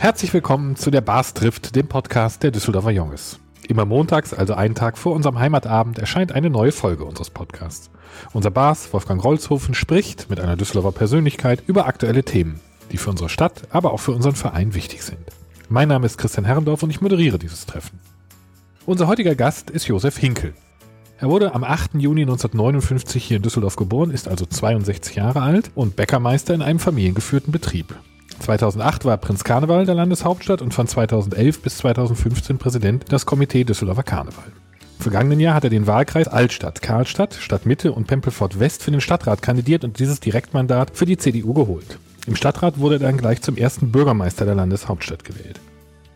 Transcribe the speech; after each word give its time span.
Herzlich 0.00 0.32
willkommen 0.32 0.76
zu 0.76 0.90
der 0.90 1.02
Bars 1.02 1.34
trifft, 1.34 1.76
dem 1.76 1.86
Podcast 1.86 2.42
der 2.42 2.50
Düsseldorfer 2.50 2.90
Junges. 2.90 3.38
Immer 3.68 3.84
montags, 3.84 4.32
also 4.32 4.54
einen 4.54 4.74
Tag 4.74 4.96
vor 4.96 5.12
unserem 5.12 5.38
Heimatabend, 5.38 5.98
erscheint 5.98 6.32
eine 6.32 6.48
neue 6.48 6.72
Folge 6.72 7.04
unseres 7.04 7.28
Podcasts. 7.28 7.90
Unser 8.32 8.50
Bars, 8.50 8.90
Wolfgang 8.94 9.22
Rolzhofen, 9.22 9.74
spricht 9.74 10.30
mit 10.30 10.40
einer 10.40 10.56
Düsseldorfer 10.56 10.92
Persönlichkeit 10.92 11.62
über 11.66 11.86
aktuelle 11.86 12.24
Themen, 12.24 12.60
die 12.90 12.96
für 12.96 13.10
unsere 13.10 13.28
Stadt, 13.28 13.64
aber 13.68 13.92
auch 13.92 14.00
für 14.00 14.12
unseren 14.12 14.36
Verein 14.36 14.72
wichtig 14.72 15.02
sind. 15.02 15.20
Mein 15.68 15.88
Name 15.88 16.06
ist 16.06 16.16
Christian 16.16 16.46
Herrendorf 16.46 16.82
und 16.82 16.88
ich 16.88 17.02
moderiere 17.02 17.38
dieses 17.38 17.66
Treffen. 17.66 18.00
Unser 18.86 19.06
heutiger 19.06 19.34
Gast 19.34 19.68
ist 19.68 19.86
Josef 19.86 20.16
Hinkel. 20.16 20.54
Er 21.18 21.28
wurde 21.28 21.54
am 21.54 21.62
8. 21.62 21.96
Juni 21.96 22.22
1959 22.22 23.22
hier 23.22 23.36
in 23.36 23.42
Düsseldorf 23.42 23.76
geboren, 23.76 24.12
ist 24.12 24.28
also 24.28 24.46
62 24.46 25.16
Jahre 25.16 25.42
alt 25.42 25.70
und 25.74 25.94
Bäckermeister 25.96 26.54
in 26.54 26.62
einem 26.62 26.78
familiengeführten 26.78 27.52
Betrieb. 27.52 27.94
2008 28.40 29.04
war 29.04 29.16
Prinz 29.18 29.44
Karneval 29.44 29.86
der 29.86 29.94
Landeshauptstadt 29.94 30.62
und 30.62 30.72
von 30.72 30.86
2011 30.86 31.62
bis 31.62 31.78
2015 31.78 32.58
Präsident 32.58 33.12
des 33.12 33.26
Komitee 33.26 33.64
Düsseldorfer 33.64 34.02
Karneval. 34.02 34.52
Im 34.98 35.02
vergangenen 35.02 35.40
Jahr 35.40 35.54
hat 35.54 35.64
er 35.64 35.70
den 35.70 35.86
Wahlkreis 35.86 36.28
Altstadt, 36.28 36.82
Karlstadt, 36.82 37.34
Stadtmitte 37.34 37.92
und 37.92 38.06
Pempelfort 38.06 38.58
West 38.58 38.82
für 38.82 38.90
den 38.90 39.00
Stadtrat 39.00 39.42
kandidiert 39.42 39.84
und 39.84 39.98
dieses 39.98 40.20
Direktmandat 40.20 40.96
für 40.96 41.06
die 41.06 41.16
CDU 41.16 41.54
geholt. 41.54 41.98
Im 42.26 42.36
Stadtrat 42.36 42.78
wurde 42.78 42.96
er 42.96 43.00
dann 43.00 43.16
gleich 43.16 43.40
zum 43.42 43.56
ersten 43.56 43.92
Bürgermeister 43.92 44.44
der 44.44 44.54
Landeshauptstadt 44.54 45.24
gewählt. 45.24 45.60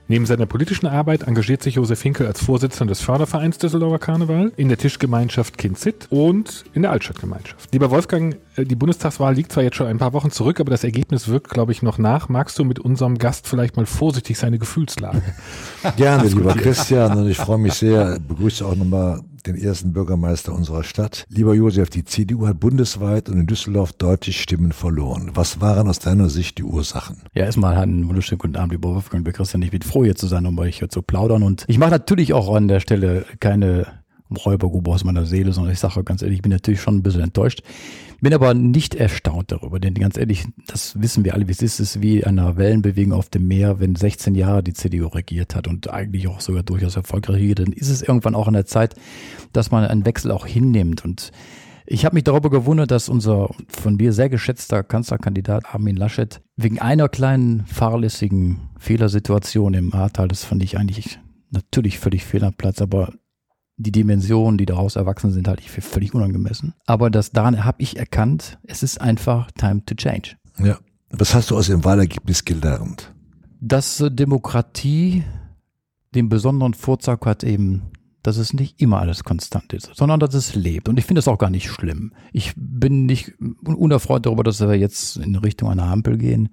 Neben 0.07 0.27
seiner 0.27 0.45
politischen 0.45 0.87
Arbeit 0.87 1.23
engagiert 1.23 1.63
sich 1.63 1.77
Josef 1.77 2.03
Hinkel 2.03 2.27
als 2.27 2.45
Vorsitzender 2.45 2.91
des 2.91 3.01
Fördervereins 3.01 3.57
Düsseldorfer 3.57 3.99
Karneval, 3.99 4.53
in 4.57 4.69
der 4.69 4.77
Tischgemeinschaft 4.77 5.57
Kinzit 5.57 6.09
und 6.11 6.65
in 6.75 6.83
der 6.83 6.91
Altstadtgemeinschaft. 6.91 7.73
Lieber 7.73 7.91
Wolfgang, 7.91 8.37
äh, 8.57 8.67
die 8.67 8.77
Bundestagswahl 8.77 9.35
liegt 9.35 9.53
zwar 9.53 9.63
jetzt 9.63 9.77
schon 9.77 9.87
ein 9.87 9.97
paar 9.97 10.13
Wochen 10.13 10.31
zurück, 10.31 10.61
aber 10.61 10.71
das 10.71 10.85
Ergebnis 10.85 11.29
wirkt, 11.29 11.49
glaube 11.49 11.73
ich, 11.73 11.81
noch 11.81 11.97
nach. 11.97 12.29
Magst 12.29 12.59
du 12.59 12.65
mit 12.65 12.79
unserem 12.79 13.17
Gast 13.17 13.49
vielleicht 13.49 13.77
mal 13.77 13.87
vorsichtig 13.87 14.37
seine 14.37 14.59
Gefühlslage? 14.59 15.23
Gerne, 15.97 16.29
lieber 16.29 16.53
Christian, 16.53 17.17
und 17.17 17.29
ich 17.29 17.39
freue 17.39 17.59
mich 17.59 17.73
sehr, 17.73 18.21
begrüße 18.21 18.65
auch 18.67 18.77
nochmal 18.77 19.23
den 19.47 19.57
ersten 19.57 19.93
Bürgermeister 19.93 20.53
unserer 20.53 20.85
Stadt. 20.85 21.25
Lieber 21.29 21.55
Josef, 21.55 21.91
die 21.91 22.05
CDU 22.05 22.47
hat 22.47 22.61
bundesweit 22.61 23.29
und 23.29 23.39
in 23.39 23.47
Düsseldorf 23.47 23.93
deutlich 23.93 24.41
Stimmen 24.41 24.73
verloren. 24.73 25.31
Was 25.35 25.61
waren 25.61 25.89
aus 25.89 25.99
deiner 25.99 26.31
Sicht 26.31 26.59
die 26.59 26.65
Ursachen? 26.65 27.23
Ja, 27.35 27.45
erstmal 27.45 27.77
einen 27.77 28.09
wunderschönen 28.09 28.39
guten 28.39 28.57
Abend, 28.57 28.73
lieber 28.73 28.95
Wolfgang, 28.95 29.25
lieber 29.25 29.37
Christian. 29.37 29.63
Ich 29.63 29.71
bin 29.71 29.83
froh, 29.83 30.05
hier 30.05 30.17
zu 30.17 30.27
sein, 30.27 30.47
um 30.47 30.59
euch 30.59 30.79
hier 30.79 30.89
zu 30.89 31.03
plaudern. 31.03 31.43
Und 31.43 31.65
ich 31.69 31.79
mache 31.79 31.91
natürlich 31.91 32.33
auch 32.33 32.55
an 32.55 32.69
der 32.69 32.81
Stelle 32.81 33.25
keine 33.41 34.04
Räubergrube 34.37 34.91
aus 34.91 35.05
meiner 35.05 35.25
Seele, 35.27 35.53
sondern 35.53 35.73
ich 35.73 35.79
sage 35.79 36.05
ganz 36.05 36.23
ehrlich, 36.23 36.39
ich 36.39 36.43
bin 36.43 36.53
natürlich 36.53 36.81
schon 36.81 36.97
ein 36.97 37.03
bisschen 37.03 37.23
enttäuscht. 37.23 37.63
Bin 38.21 38.33
aber 38.33 38.55
nicht 38.55 38.95
erstaunt 38.95 39.53
darüber, 39.53 39.79
denn 39.79 39.95
ganz 39.95 40.17
ehrlich, 40.17 40.47
das 40.67 41.01
wissen 41.01 41.25
wir 41.25 41.35
alle, 41.35 41.47
wie 41.47 41.53
es 41.53 41.63
ist. 41.63 41.81
Es 41.81 41.97
ist 41.97 42.03
wie 42.03 42.25
eine 42.25 42.57
Wellenbewegung 42.57 43.13
auf 43.13 43.29
dem 43.29 43.47
Meer, 43.47 43.81
wenn 43.81 43.97
16 43.97 44.35
Jahre 44.35 44.63
die 44.63 44.73
CDU 44.73 45.09
regiert 45.09 45.55
hat 45.55 45.69
und 45.69 45.91
eigentlich 45.91 46.29
auch 46.29 46.41
sogar 46.41 46.63
durchaus 46.63 46.97
erfolgreich 46.97 47.37
regiert, 47.37 47.59
dann 47.59 47.73
ist 47.73 47.91
es 47.91 48.03
irgendwann 48.03 48.35
auch 48.35 48.49
an 48.49 48.55
der 48.55 48.67
Zeit, 48.67 48.95
dass 49.53 49.71
man 49.71 49.85
einen 49.85 50.07
Wechsel 50.07 50.31
auch 50.31 50.47
hinnimmt. 50.47 51.05
Und 51.05 51.33
ich 51.87 52.07
habe 52.07 52.15
mich 52.15 52.25
darüber 52.25 52.49
gewundert, 52.49 52.91
dass 52.91 53.11
unser 53.11 53.51
von 53.69 53.97
mir 53.97 54.13
sehr 54.13 54.31
geschätzter 54.31 54.83
Kanzlerkandidat 54.83 55.75
Armin 55.75 55.97
Laschet 55.97 56.41
wegen 56.57 56.79
einer 56.79 57.11
kleinen 57.11 57.67
fahrlässigen 57.67 58.71
Fehlersituation 58.79 59.75
im 59.75 59.93
Ahrtal, 59.93 60.29
das 60.29 60.45
fand 60.45 60.63
ich 60.63 60.79
eigentlich 60.79 61.19
natürlich 61.51 61.99
völlig 61.99 62.25
fehl 62.25 62.45
am 62.45 62.55
Platz, 62.55 62.81
aber 62.81 63.13
die 63.77 63.93
Dimensionen, 63.93 64.59
die 64.59 64.67
daraus 64.67 64.97
erwachsen 64.97 65.33
sind, 65.33 65.49
halte 65.49 65.63
ich 65.63 65.71
für 65.71 65.81
völlig 65.81 66.15
unangemessen. 66.15 66.75
Aber 66.87 67.11
das 67.11 67.33
daran 67.33 67.65
habe 67.65 67.83
ich 67.83 67.97
erkannt, 67.97 68.59
es 68.65 68.83
ist 68.83 69.01
einfach 69.01 69.51
time 69.53 69.85
to 69.85 69.95
change. 69.95 70.37
Ja. 70.59 70.79
Was 71.11 71.35
hast 71.35 71.51
du 71.51 71.57
aus 71.57 71.69
dem 71.69 71.85
Wahlergebnis 71.85 72.45
gelernt? 72.45 73.13
Dass 73.61 74.05
Demokratie 74.11 75.25
den 76.15 76.29
besonderen 76.29 76.75
Vorzug 76.75 77.27
hat 77.27 77.45
eben, 77.45 77.83
dass 78.23 78.37
es 78.37 78.53
nicht 78.53 78.81
immer 78.81 79.01
alles 79.01 79.23
konstant 79.23 79.73
ist, 79.73 79.91
sondern 79.95 80.19
dass 80.19 80.35
es 80.35 80.55
lebt. 80.55 80.89
Und 80.89 80.99
ich 80.99 81.05
finde 81.05 81.19
das 81.19 81.29
auch 81.29 81.39
gar 81.39 81.51
nicht 81.51 81.69
schlimm. 81.69 82.13
Ich 82.33 82.55
bin 82.57 83.07
nicht 83.07 83.35
unerfreut 83.65 84.27
darüber, 84.27 84.43
dass 84.43 84.61
wir 84.61 84.75
jetzt 84.75 85.17
in 85.19 85.37
Richtung 85.37 85.69
einer 85.69 85.85
Ampel 85.85 86.17
gehen, 86.19 86.49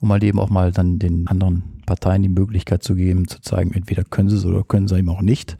um 0.00 0.08
mal 0.08 0.22
eben 0.22 0.38
auch 0.38 0.50
mal 0.50 0.72
dann 0.72 0.98
den 0.98 1.26
anderen 1.26 1.82
Parteien 1.86 2.22
die 2.22 2.28
Möglichkeit 2.28 2.82
zu 2.82 2.94
geben, 2.94 3.28
zu 3.28 3.40
zeigen, 3.40 3.72
entweder 3.72 4.04
können 4.04 4.28
sie 4.28 4.36
es 4.36 4.44
oder 4.44 4.64
können 4.64 4.88
sie 4.88 4.98
eben 4.98 5.08
auch 5.08 5.22
nicht. 5.22 5.56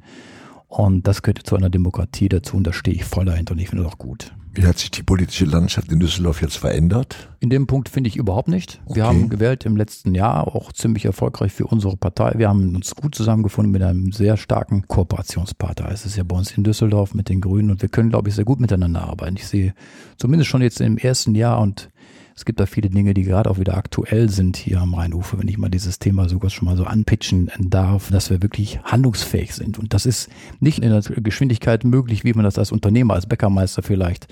Und 0.76 1.06
das 1.08 1.22
gehört 1.22 1.46
zu 1.46 1.56
einer 1.56 1.70
Demokratie 1.70 2.28
dazu 2.28 2.54
und 2.54 2.66
da 2.66 2.72
stehe 2.74 2.94
ich 2.94 3.06
voll 3.06 3.24
dahinter 3.24 3.52
und 3.52 3.60
ich 3.60 3.70
finde 3.70 3.84
das 3.84 3.94
auch 3.94 3.98
gut. 3.98 4.34
Wie 4.52 4.66
hat 4.66 4.78
sich 4.78 4.90
die 4.90 5.02
politische 5.02 5.46
Landschaft 5.46 5.90
in 5.90 6.00
Düsseldorf 6.00 6.42
jetzt 6.42 6.56
verändert? 6.56 7.30
In 7.40 7.48
dem 7.48 7.66
Punkt 7.66 7.88
finde 7.88 8.08
ich 8.08 8.16
überhaupt 8.16 8.48
nicht. 8.48 8.82
Okay. 8.84 8.96
Wir 8.96 9.06
haben 9.06 9.30
gewählt 9.30 9.64
im 9.64 9.78
letzten 9.78 10.14
Jahr, 10.14 10.54
auch 10.54 10.72
ziemlich 10.72 11.06
erfolgreich 11.06 11.52
für 11.52 11.66
unsere 11.66 11.96
Partei. 11.96 12.34
Wir 12.36 12.50
haben 12.50 12.76
uns 12.76 12.94
gut 12.94 13.14
zusammengefunden 13.14 13.72
mit 13.72 13.82
einem 13.82 14.12
sehr 14.12 14.36
starken 14.36 14.86
Kooperationspartner. 14.86 15.90
Es 15.90 16.04
ist 16.04 16.16
ja 16.16 16.24
bei 16.24 16.36
uns 16.36 16.50
in 16.50 16.62
Düsseldorf 16.62 17.14
mit 17.14 17.30
den 17.30 17.40
Grünen 17.40 17.70
und 17.70 17.80
wir 17.80 17.88
können, 17.88 18.10
glaube 18.10 18.28
ich, 18.28 18.34
sehr 18.34 18.44
gut 18.44 18.60
miteinander 18.60 19.00
arbeiten. 19.00 19.36
Ich 19.36 19.46
sehe 19.46 19.74
zumindest 20.18 20.50
schon 20.50 20.60
jetzt 20.60 20.82
im 20.82 20.98
ersten 20.98 21.34
Jahr 21.34 21.58
und 21.60 21.88
es 22.36 22.44
gibt 22.44 22.60
da 22.60 22.66
viele 22.66 22.90
Dinge, 22.90 23.14
die 23.14 23.22
gerade 23.22 23.50
auch 23.50 23.58
wieder 23.58 23.78
aktuell 23.78 24.28
sind 24.28 24.58
hier 24.58 24.82
am 24.82 24.92
Rheinufer, 24.92 25.38
wenn 25.38 25.48
ich 25.48 25.56
mal 25.56 25.70
dieses 25.70 25.98
Thema 25.98 26.28
sogar 26.28 26.50
schon 26.50 26.66
mal 26.66 26.76
so 26.76 26.84
anpitchen 26.84 27.50
darf, 27.58 28.10
dass 28.10 28.28
wir 28.28 28.42
wirklich 28.42 28.78
handlungsfähig 28.84 29.54
sind. 29.54 29.78
Und 29.78 29.94
das 29.94 30.04
ist 30.04 30.28
nicht 30.60 30.80
in 30.80 30.90
der 30.90 31.00
Geschwindigkeit 31.00 31.84
möglich, 31.84 32.24
wie 32.24 32.34
man 32.34 32.44
das 32.44 32.58
als 32.58 32.72
Unternehmer, 32.72 33.14
als 33.14 33.26
Bäckermeister 33.26 33.82
vielleicht 33.82 34.28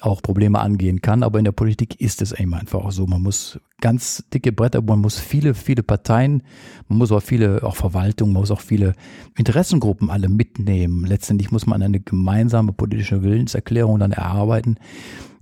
auch 0.00 0.22
Probleme 0.22 0.60
angehen 0.60 1.02
kann. 1.02 1.22
Aber 1.22 1.38
in 1.38 1.44
der 1.44 1.52
Politik 1.52 2.00
ist 2.00 2.22
es 2.22 2.32
eben 2.32 2.54
einfach 2.54 2.80
auch 2.80 2.90
so. 2.90 3.06
Man 3.06 3.22
muss 3.22 3.60
ganz 3.82 4.24
dicke 4.32 4.50
Bretter, 4.50 4.80
man 4.80 5.00
muss 5.00 5.18
viele, 5.18 5.52
viele 5.52 5.82
Parteien, 5.82 6.42
man 6.88 6.96
muss 6.96 7.12
auch 7.12 7.22
viele, 7.22 7.62
auch 7.64 7.76
Verwaltung, 7.76 8.32
man 8.32 8.40
muss 8.40 8.50
auch 8.50 8.62
viele 8.62 8.94
Interessengruppen 9.36 10.08
alle 10.08 10.30
mitnehmen. 10.30 11.04
Letztendlich 11.04 11.50
muss 11.50 11.66
man 11.66 11.82
eine 11.82 12.00
gemeinsame 12.00 12.72
politische 12.72 13.22
Willenserklärung 13.22 13.98
dann 13.98 14.12
erarbeiten 14.12 14.78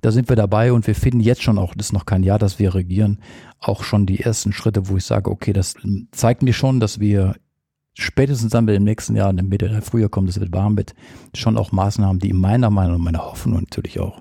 da 0.01 0.11
sind 0.11 0.29
wir 0.29 0.37
dabei 0.37 0.73
und 0.73 0.87
wir 0.87 0.95
finden 0.95 1.21
jetzt 1.21 1.43
schon 1.43 1.59
auch, 1.59 1.75
das 1.75 1.89
ist 1.89 1.93
noch 1.93 2.07
kein 2.07 2.23
Jahr, 2.23 2.39
dass 2.39 2.59
wir 2.59 2.75
regieren, 2.75 3.19
auch 3.59 3.85
schon 3.85 4.07
die 4.07 4.21
ersten 4.21 4.53
Schritte, 4.53 4.89
wo 4.89 4.97
ich 4.97 5.05
sage, 5.05 5.31
okay, 5.31 5.53
das 5.53 5.75
zeigt 6.13 6.43
mir 6.43 6.53
schon, 6.53 6.81
dass 6.81 7.01
wir 7.01 7.35
spätestens 7.95 8.53
dann 8.53 8.67
im 8.69 8.85
nächsten 8.85 9.17
Jahr, 9.17 9.31
in 9.31 9.37
der 9.37 9.45
Mitte 9.45 9.83
Frühjahr 9.83 10.09
kommt, 10.09 10.29
es 10.29 10.41
wird 10.41 10.53
warm 10.53 10.75
mit, 10.75 10.95
schon 11.35 11.59
auch 11.59 11.73
Maßnahmen, 11.73 12.19
die 12.19 12.31
in 12.31 12.39
meiner 12.39 12.71
Meinung 12.71 12.97
und 12.97 13.05
meiner 13.05 13.25
Hoffnung 13.25 13.61
natürlich 13.61 14.01
auch 14.01 14.21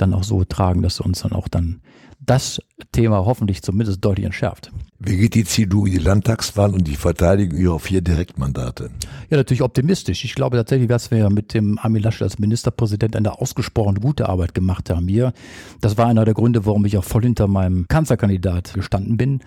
dann 0.00 0.14
auch 0.14 0.24
so 0.24 0.44
tragen, 0.44 0.82
dass 0.82 1.00
uns 1.00 1.20
dann 1.20 1.32
auch 1.32 1.48
dann 1.48 1.80
das 2.20 2.60
Thema 2.92 3.24
hoffentlich 3.24 3.62
zumindest 3.62 4.04
deutlich 4.04 4.26
entschärft. 4.26 4.70
Wie 4.98 5.16
geht 5.16 5.34
die 5.34 5.44
CDU 5.44 5.86
in 5.86 5.92
die 5.92 5.98
Landtagswahl 5.98 6.74
und 6.74 6.86
die 6.86 6.96
Verteidigung 6.96 7.58
ihrer 7.58 7.80
vier 7.80 8.02
Direktmandate? 8.02 8.90
Ja, 9.30 9.38
natürlich 9.38 9.62
optimistisch. 9.62 10.24
Ich 10.24 10.34
glaube 10.34 10.58
tatsächlich, 10.58 10.88
dass 10.88 11.10
wir 11.10 11.30
mit 11.30 11.54
dem 11.54 11.78
Armin 11.78 12.02
Laschet 12.02 12.22
als 12.22 12.38
Ministerpräsident 12.38 13.16
eine 13.16 13.40
ausgesprochen 13.40 14.00
gute 14.00 14.28
Arbeit 14.28 14.54
gemacht 14.54 14.90
haben 14.90 15.08
hier. 15.08 15.32
Das 15.80 15.96
war 15.96 16.06
einer 16.06 16.26
der 16.26 16.34
Gründe, 16.34 16.66
warum 16.66 16.84
ich 16.84 16.98
auch 16.98 17.04
voll 17.04 17.22
hinter 17.22 17.48
meinem 17.48 17.88
Kanzlerkandidat 17.88 18.74
gestanden 18.74 19.16
bin. 19.16 19.40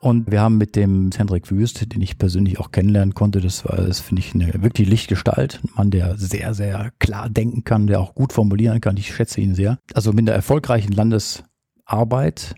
Und 0.00 0.30
wir 0.30 0.40
haben 0.40 0.58
mit 0.58 0.76
dem 0.76 1.10
Hendrik 1.14 1.50
Wüst, 1.50 1.92
den 1.92 2.00
ich 2.00 2.18
persönlich 2.18 2.60
auch 2.60 2.70
kennenlernen 2.70 3.14
konnte, 3.14 3.40
das 3.40 3.64
war, 3.64 3.76
das 3.76 3.98
finde 4.00 4.20
ich 4.20 4.34
eine 4.34 4.62
wirklich 4.62 4.88
Lichtgestalt. 4.88 5.60
Ein 5.64 5.70
Mann, 5.74 5.90
der 5.90 6.16
sehr, 6.16 6.54
sehr 6.54 6.92
klar 7.00 7.28
denken 7.28 7.64
kann, 7.64 7.88
der 7.88 8.00
auch 8.00 8.14
gut 8.14 8.32
formulieren 8.32 8.80
kann. 8.80 8.96
Ich 8.96 9.12
schätze 9.12 9.40
ihn 9.40 9.54
sehr. 9.54 9.78
Also 9.94 10.12
mit 10.12 10.28
einer 10.28 10.36
erfolgreichen 10.36 10.92
Landesarbeit 10.92 12.54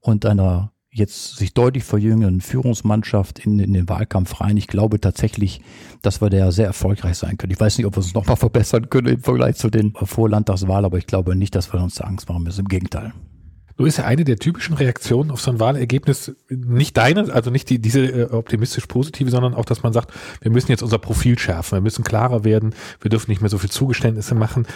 und 0.00 0.24
einer 0.24 0.72
jetzt 0.90 1.36
sich 1.36 1.52
deutlich 1.52 1.84
verjüngenden 1.84 2.40
Führungsmannschaft 2.40 3.40
in, 3.40 3.58
in 3.58 3.72
den 3.72 3.88
Wahlkampf 3.88 4.40
rein. 4.40 4.56
Ich 4.56 4.68
glaube 4.68 5.00
tatsächlich, 5.00 5.60
dass 6.02 6.20
wir 6.20 6.30
da 6.30 6.50
sehr 6.52 6.66
erfolgreich 6.66 7.16
sein 7.16 7.36
können. 7.38 7.52
Ich 7.52 7.60
weiß 7.60 7.78
nicht, 7.78 7.86
ob 7.86 7.94
wir 7.94 8.02
uns 8.02 8.14
noch 8.14 8.26
mal 8.26 8.36
verbessern 8.36 8.88
können 8.88 9.08
im 9.08 9.20
Vergleich 9.20 9.56
zu 9.56 9.68
den 9.68 9.94
Vorlandtagswahlen, 9.94 10.84
aber 10.84 10.98
ich 10.98 11.06
glaube 11.06 11.36
nicht, 11.36 11.54
dass 11.54 11.72
wir 11.72 11.82
uns 11.82 11.96
da 11.96 12.04
Angst 12.04 12.28
machen 12.28 12.44
müssen. 12.44 12.60
Im 12.60 12.68
Gegenteil. 12.68 13.12
So 13.78 13.84
ist 13.84 13.98
ja 13.98 14.04
eine 14.04 14.24
der 14.24 14.38
typischen 14.38 14.74
Reaktionen 14.74 15.30
auf 15.30 15.40
so 15.40 15.52
ein 15.52 15.60
Wahlergebnis. 15.60 16.34
Nicht 16.48 16.96
deine, 16.96 17.32
also 17.32 17.50
nicht 17.50 17.70
die, 17.70 17.78
diese 17.78 18.04
äh, 18.06 18.24
optimistisch 18.32 18.86
positive, 18.86 19.30
sondern 19.30 19.54
auch, 19.54 19.64
dass 19.64 19.84
man 19.84 19.92
sagt, 19.92 20.12
wir 20.40 20.50
müssen 20.50 20.72
jetzt 20.72 20.82
unser 20.82 20.98
Profil 20.98 21.38
schärfen, 21.38 21.76
wir 21.76 21.80
müssen 21.80 22.02
klarer 22.02 22.42
werden, 22.42 22.74
wir 23.00 23.08
dürfen 23.08 23.30
nicht 23.30 23.40
mehr 23.40 23.50
so 23.50 23.56
viel 23.56 23.70
Zugeständnisse 23.70 24.34
machen. 24.34 24.66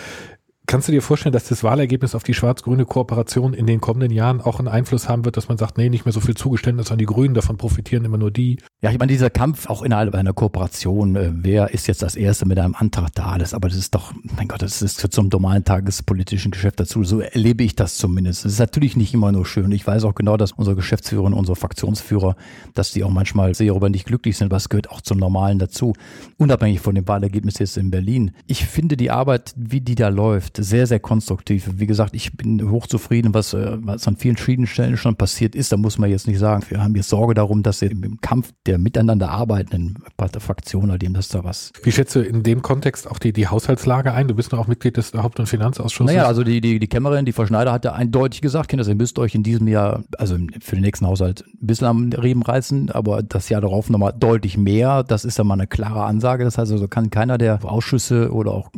Kannst 0.67 0.89
du 0.89 0.93
dir 0.93 1.03
vorstellen, 1.03 1.33
dass 1.33 1.49
das 1.49 1.65
Wahlergebnis 1.65 2.15
auf 2.15 2.23
die 2.23 2.35
schwarz-grüne 2.35 2.87
Kooperation 2.87 3.53
in 3.53 3.67
den 3.67 3.81
kommenden 3.81 4.11
Jahren 4.11 4.41
auch 4.41 4.59
einen 4.59 4.69
Einfluss 4.69 5.09
haben 5.09 5.25
wird, 5.25 5.37
dass 5.37 5.49
man 5.49 5.59
sagt, 5.59 5.77
nee, 5.77 5.89
nicht 5.89 6.05
mehr 6.05 6.13
so 6.13 6.21
viel 6.21 6.37
Zugeständnis 6.37 6.93
an 6.93 6.99
die 6.99 7.05
Grünen, 7.05 7.35
davon 7.35 7.57
profitieren 7.57 8.05
immer 8.05 8.17
nur 8.17 8.31
die? 8.31 8.59
Ja, 8.81 8.91
ich 8.91 8.99
meine, 8.99 9.11
dieser 9.11 9.29
Kampf 9.29 9.69
auch 9.69 9.83
innerhalb 9.83 10.15
einer 10.15 10.33
Kooperation, 10.33 11.17
äh, 11.17 11.31
wer 11.33 11.73
ist 11.73 11.89
jetzt 11.89 12.03
das 12.03 12.15
Erste 12.15 12.47
mit 12.47 12.59
einem 12.59 12.75
Antrag 12.75 13.09
da, 13.15 13.39
das, 13.39 13.55
aber 13.55 13.69
das 13.69 13.77
ist 13.77 13.95
doch, 13.95 14.13
mein 14.37 14.49
Gott, 14.49 14.63
das 14.63 14.83
ist 14.83 15.01
zum 15.13 15.29
normalen 15.29 15.65
tagespolitischen 15.65 16.53
Geschäft 16.53 16.79
dazu. 16.79 17.03
So 17.03 17.21
erlebe 17.21 17.65
ich 17.65 17.75
das 17.75 17.97
zumindest. 17.97 18.45
Es 18.45 18.55
ist 18.55 18.59
natürlich 18.61 18.97
nicht 18.97 19.13
immer 19.15 19.33
nur 19.33 19.45
schön. 19.45 19.73
Ich 19.73 19.87
weiß 19.87 20.05
auch 20.05 20.15
genau, 20.15 20.37
dass 20.37 20.53
unsere 20.53 20.77
Geschäftsführerin, 20.77 21.33
unsere 21.33 21.57
Fraktionsführer, 21.57 22.37
dass 22.75 22.93
die 22.93 23.03
auch 23.05 23.11
manchmal 23.11 23.55
sehr 23.55 23.69
darüber 23.69 23.91
nicht 23.91 24.07
glücklich 24.07 24.37
sind, 24.37 24.51
was 24.51 24.69
gehört 24.69 24.91
auch 24.91 25.01
zum 25.01 25.19
Normalen 25.19 25.59
dazu. 25.59 25.93
Unabhängig 26.39 26.81
von 26.81 26.95
dem 26.95 27.09
Wahlergebnis 27.09 27.59
jetzt 27.59 27.77
in 27.77 27.91
Berlin. 27.91 28.33
Ich 28.47 28.65
finde 28.65 28.97
die 28.97 29.11
Arbeit, 29.11 29.55
wie 29.57 29.81
die 29.81 29.95
da 29.95 30.09
läuft, 30.09 30.52
sehr, 30.57 30.87
sehr 30.87 31.01
konstruktiv. 31.01 31.69
Wie 31.77 31.87
gesagt, 31.87 32.15
ich 32.15 32.37
bin 32.37 32.71
hochzufrieden, 32.71 33.35
was, 33.35 33.55
äh, 33.55 33.77
was 33.81 34.07
an 34.09 34.17
vielen 34.17 34.37
verschiedenen 34.37 34.67
Stellen 34.67 34.97
schon 34.97 35.17
passiert 35.17 35.55
ist. 35.55 35.73
Da 35.73 35.77
muss 35.77 35.99
man 35.99 36.11
jetzt 36.11 36.27
nicht 36.27 36.39
sagen, 36.39 36.65
wir 36.69 36.83
haben 36.83 36.95
jetzt 36.95 37.09
Sorge 37.09 37.35
darum, 37.35 37.63
dass 37.63 37.83
im 37.83 38.21
Kampf 38.21 38.53
der 38.67 38.79
miteinander 38.79 39.31
arbeitenden 39.31 39.99
Fraktionen, 40.39 40.99
dem 40.99 41.15
das 41.15 41.29
da 41.29 41.45
was. 41.45 41.73
Wie 41.83 41.93
schätzt 41.93 42.15
du 42.15 42.21
in 42.21 42.43
dem 42.43 42.63
Kontext 42.63 43.11
auch 43.11 43.19
die, 43.19 43.33
die 43.33 43.49
Haushaltslage 43.49 44.13
ein? 44.13 44.29
Du 44.29 44.35
bist 44.35 44.53
noch 44.53 44.59
auch 44.59 44.67
Mitglied 44.67 44.97
des 44.97 45.13
Haupt- 45.15 45.41
und 45.41 45.47
Finanzausschusses. 45.47 46.15
Naja, 46.15 46.27
also 46.27 46.45
die, 46.45 46.61
die, 46.61 46.79
die 46.79 46.87
Kämmerin, 46.89 47.25
die 47.25 47.33
Frau 47.33 47.47
Schneider 47.47 47.73
hat 47.73 47.85
ja 47.85 47.93
eindeutig 47.93 48.41
gesagt, 48.41 48.69
Kinder, 48.69 48.87
ihr 48.87 48.95
müsst 48.95 49.19
euch 49.19 49.35
in 49.35 49.43
diesem 49.43 49.67
Jahr, 49.69 50.05
also 50.19 50.37
für 50.61 50.77
den 50.77 50.83
nächsten 50.83 51.07
Haushalt 51.07 51.45
ein 51.61 51.67
bisschen 51.67 51.87
am 51.87 52.13
Riemen 52.13 52.43
reißen, 52.43 52.91
aber 52.91 53.23
das 53.23 53.49
Jahr 53.49 53.61
darauf 53.61 53.91
nochmal 53.91 54.15
deutlich 54.19 54.57
mehr. 54.57 55.03
Das 55.03 55.25
ist 55.25 55.39
ja 55.39 55.45
mal 55.45 55.55
eine 55.55 55.67
klare 55.67 56.05
Ansage. 56.05 56.45
Das 56.45 56.59
heißt 56.59 56.71
also, 56.73 56.87
kann 56.89 57.11
keiner 57.11 57.39
der 57.39 57.65
Ausschüsse 57.65 58.33
oder 58.33 58.53
auch 58.53 58.71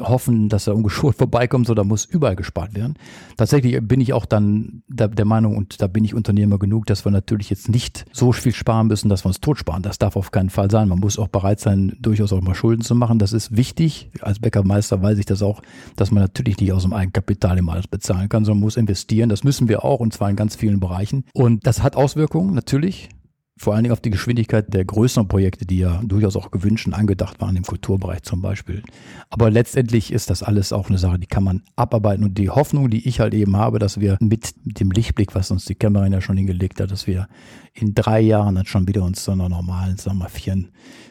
hoffen, 0.00 0.48
dass 0.48 0.66
er 0.66 0.74
ungeschult 0.74 1.16
vorbeikommt, 1.18 1.66
sondern 1.66 1.88
muss 1.88 2.04
überall 2.04 2.36
gespart 2.36 2.74
werden. 2.74 2.94
Tatsächlich 3.36 3.78
bin 3.82 4.00
ich 4.00 4.12
auch 4.12 4.26
dann 4.26 4.82
der, 4.88 5.24
Meinung, 5.24 5.56
und 5.56 5.80
da 5.80 5.86
bin 5.86 6.04
ich 6.04 6.14
Unternehmer 6.14 6.58
genug, 6.58 6.86
dass 6.86 7.04
wir 7.04 7.12
natürlich 7.12 7.50
jetzt 7.50 7.68
nicht 7.68 8.04
so 8.12 8.32
viel 8.32 8.54
sparen 8.54 8.86
müssen, 8.86 9.08
dass 9.08 9.24
wir 9.24 9.28
uns 9.28 9.40
totsparen. 9.40 9.82
Das 9.82 9.98
darf 9.98 10.16
auf 10.16 10.30
keinen 10.30 10.50
Fall 10.50 10.70
sein. 10.70 10.88
Man 10.88 10.98
muss 10.98 11.18
auch 11.18 11.28
bereit 11.28 11.60
sein, 11.60 11.96
durchaus 12.00 12.32
auch 12.32 12.40
mal 12.40 12.54
Schulden 12.54 12.82
zu 12.82 12.94
machen. 12.94 13.18
Das 13.18 13.32
ist 13.32 13.56
wichtig. 13.56 14.10
Als 14.20 14.38
Bäckermeister 14.38 15.02
weiß 15.02 15.18
ich 15.18 15.26
das 15.26 15.42
auch, 15.42 15.62
dass 15.96 16.10
man 16.10 16.22
natürlich 16.22 16.58
nicht 16.58 16.72
aus 16.72 16.82
dem 16.82 16.92
Eigenkapital 16.92 17.58
immer 17.58 17.72
alles 17.72 17.88
bezahlen 17.88 18.28
kann, 18.28 18.44
sondern 18.44 18.60
muss 18.60 18.76
investieren. 18.76 19.28
Das 19.28 19.44
müssen 19.44 19.68
wir 19.68 19.84
auch, 19.84 20.00
und 20.00 20.12
zwar 20.12 20.30
in 20.30 20.36
ganz 20.36 20.56
vielen 20.56 20.80
Bereichen. 20.80 21.24
Und 21.32 21.66
das 21.66 21.82
hat 21.82 21.96
Auswirkungen, 21.96 22.54
natürlich 22.54 23.08
vor 23.58 23.74
allen 23.74 23.84
Dingen 23.84 23.92
auf 23.94 24.00
die 24.00 24.10
Geschwindigkeit 24.10 24.72
der 24.74 24.84
größeren 24.84 25.28
Projekte, 25.28 25.64
die 25.64 25.78
ja 25.78 26.02
durchaus 26.04 26.36
auch 26.36 26.50
gewünscht 26.50 26.86
und 26.86 26.92
angedacht 26.92 27.40
waren 27.40 27.56
im 27.56 27.62
Kulturbereich 27.62 28.22
zum 28.22 28.42
Beispiel. 28.42 28.82
Aber 29.30 29.50
letztendlich 29.50 30.12
ist 30.12 30.28
das 30.28 30.42
alles 30.42 30.74
auch 30.74 30.90
eine 30.90 30.98
Sache, 30.98 31.18
die 31.18 31.26
kann 31.26 31.42
man 31.42 31.62
abarbeiten. 31.74 32.22
Und 32.22 32.36
die 32.36 32.50
Hoffnung, 32.50 32.90
die 32.90 33.08
ich 33.08 33.18
halt 33.18 33.32
eben 33.32 33.56
habe, 33.56 33.78
dass 33.78 33.98
wir 33.98 34.18
mit 34.20 34.54
dem 34.64 34.90
Lichtblick, 34.90 35.34
was 35.34 35.50
uns 35.50 35.64
die 35.64 35.74
Kämmerin 35.74 36.12
ja 36.12 36.20
schon 36.20 36.36
hingelegt 36.36 36.80
hat, 36.80 36.90
dass 36.90 37.06
wir 37.06 37.28
in 37.72 37.94
drei 37.94 38.20
Jahren 38.20 38.56
dann 38.56 38.66
schon 38.66 38.88
wieder 38.88 39.02
uns 39.02 39.24
zu 39.24 39.30
einer 39.30 39.48
normalen, 39.48 39.96
sagen 39.96 40.18
wir 40.18 40.24
mal, 40.24 40.64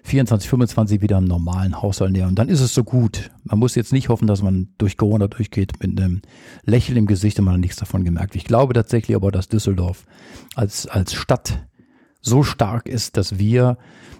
24, 0.03 0.47
25 0.47 1.01
wieder 1.01 1.17
einen 1.17 1.27
normalen 1.27 1.81
Haushalt 1.81 2.11
nähern. 2.11 2.29
Und 2.29 2.39
dann 2.39 2.49
ist 2.49 2.61
es 2.61 2.75
so 2.75 2.83
gut. 2.83 3.31
Man 3.43 3.57
muss 3.57 3.73
jetzt 3.73 3.91
nicht 3.91 4.09
hoffen, 4.09 4.27
dass 4.27 4.43
man 4.43 4.67
durch 4.77 4.97
Corona 4.97 5.27
durchgeht 5.27 5.73
mit 5.81 5.99
einem 5.99 6.21
Lächeln 6.63 6.97
im 6.99 7.07
Gesicht 7.07 7.39
und 7.39 7.45
man 7.45 7.55
hat 7.55 7.61
nichts 7.61 7.77
davon 7.77 8.03
gemerkt. 8.03 8.35
Ich 8.35 8.45
glaube 8.45 8.75
tatsächlich 8.75 9.15
aber, 9.15 9.31
dass 9.31 9.49
Düsseldorf 9.49 10.05
als, 10.53 10.85
als 10.85 11.15
Stadt 11.15 11.65
so 12.25 12.43
stark 12.43 12.87
ist, 12.87 13.17
dass 13.17 13.37
wir 13.37 13.77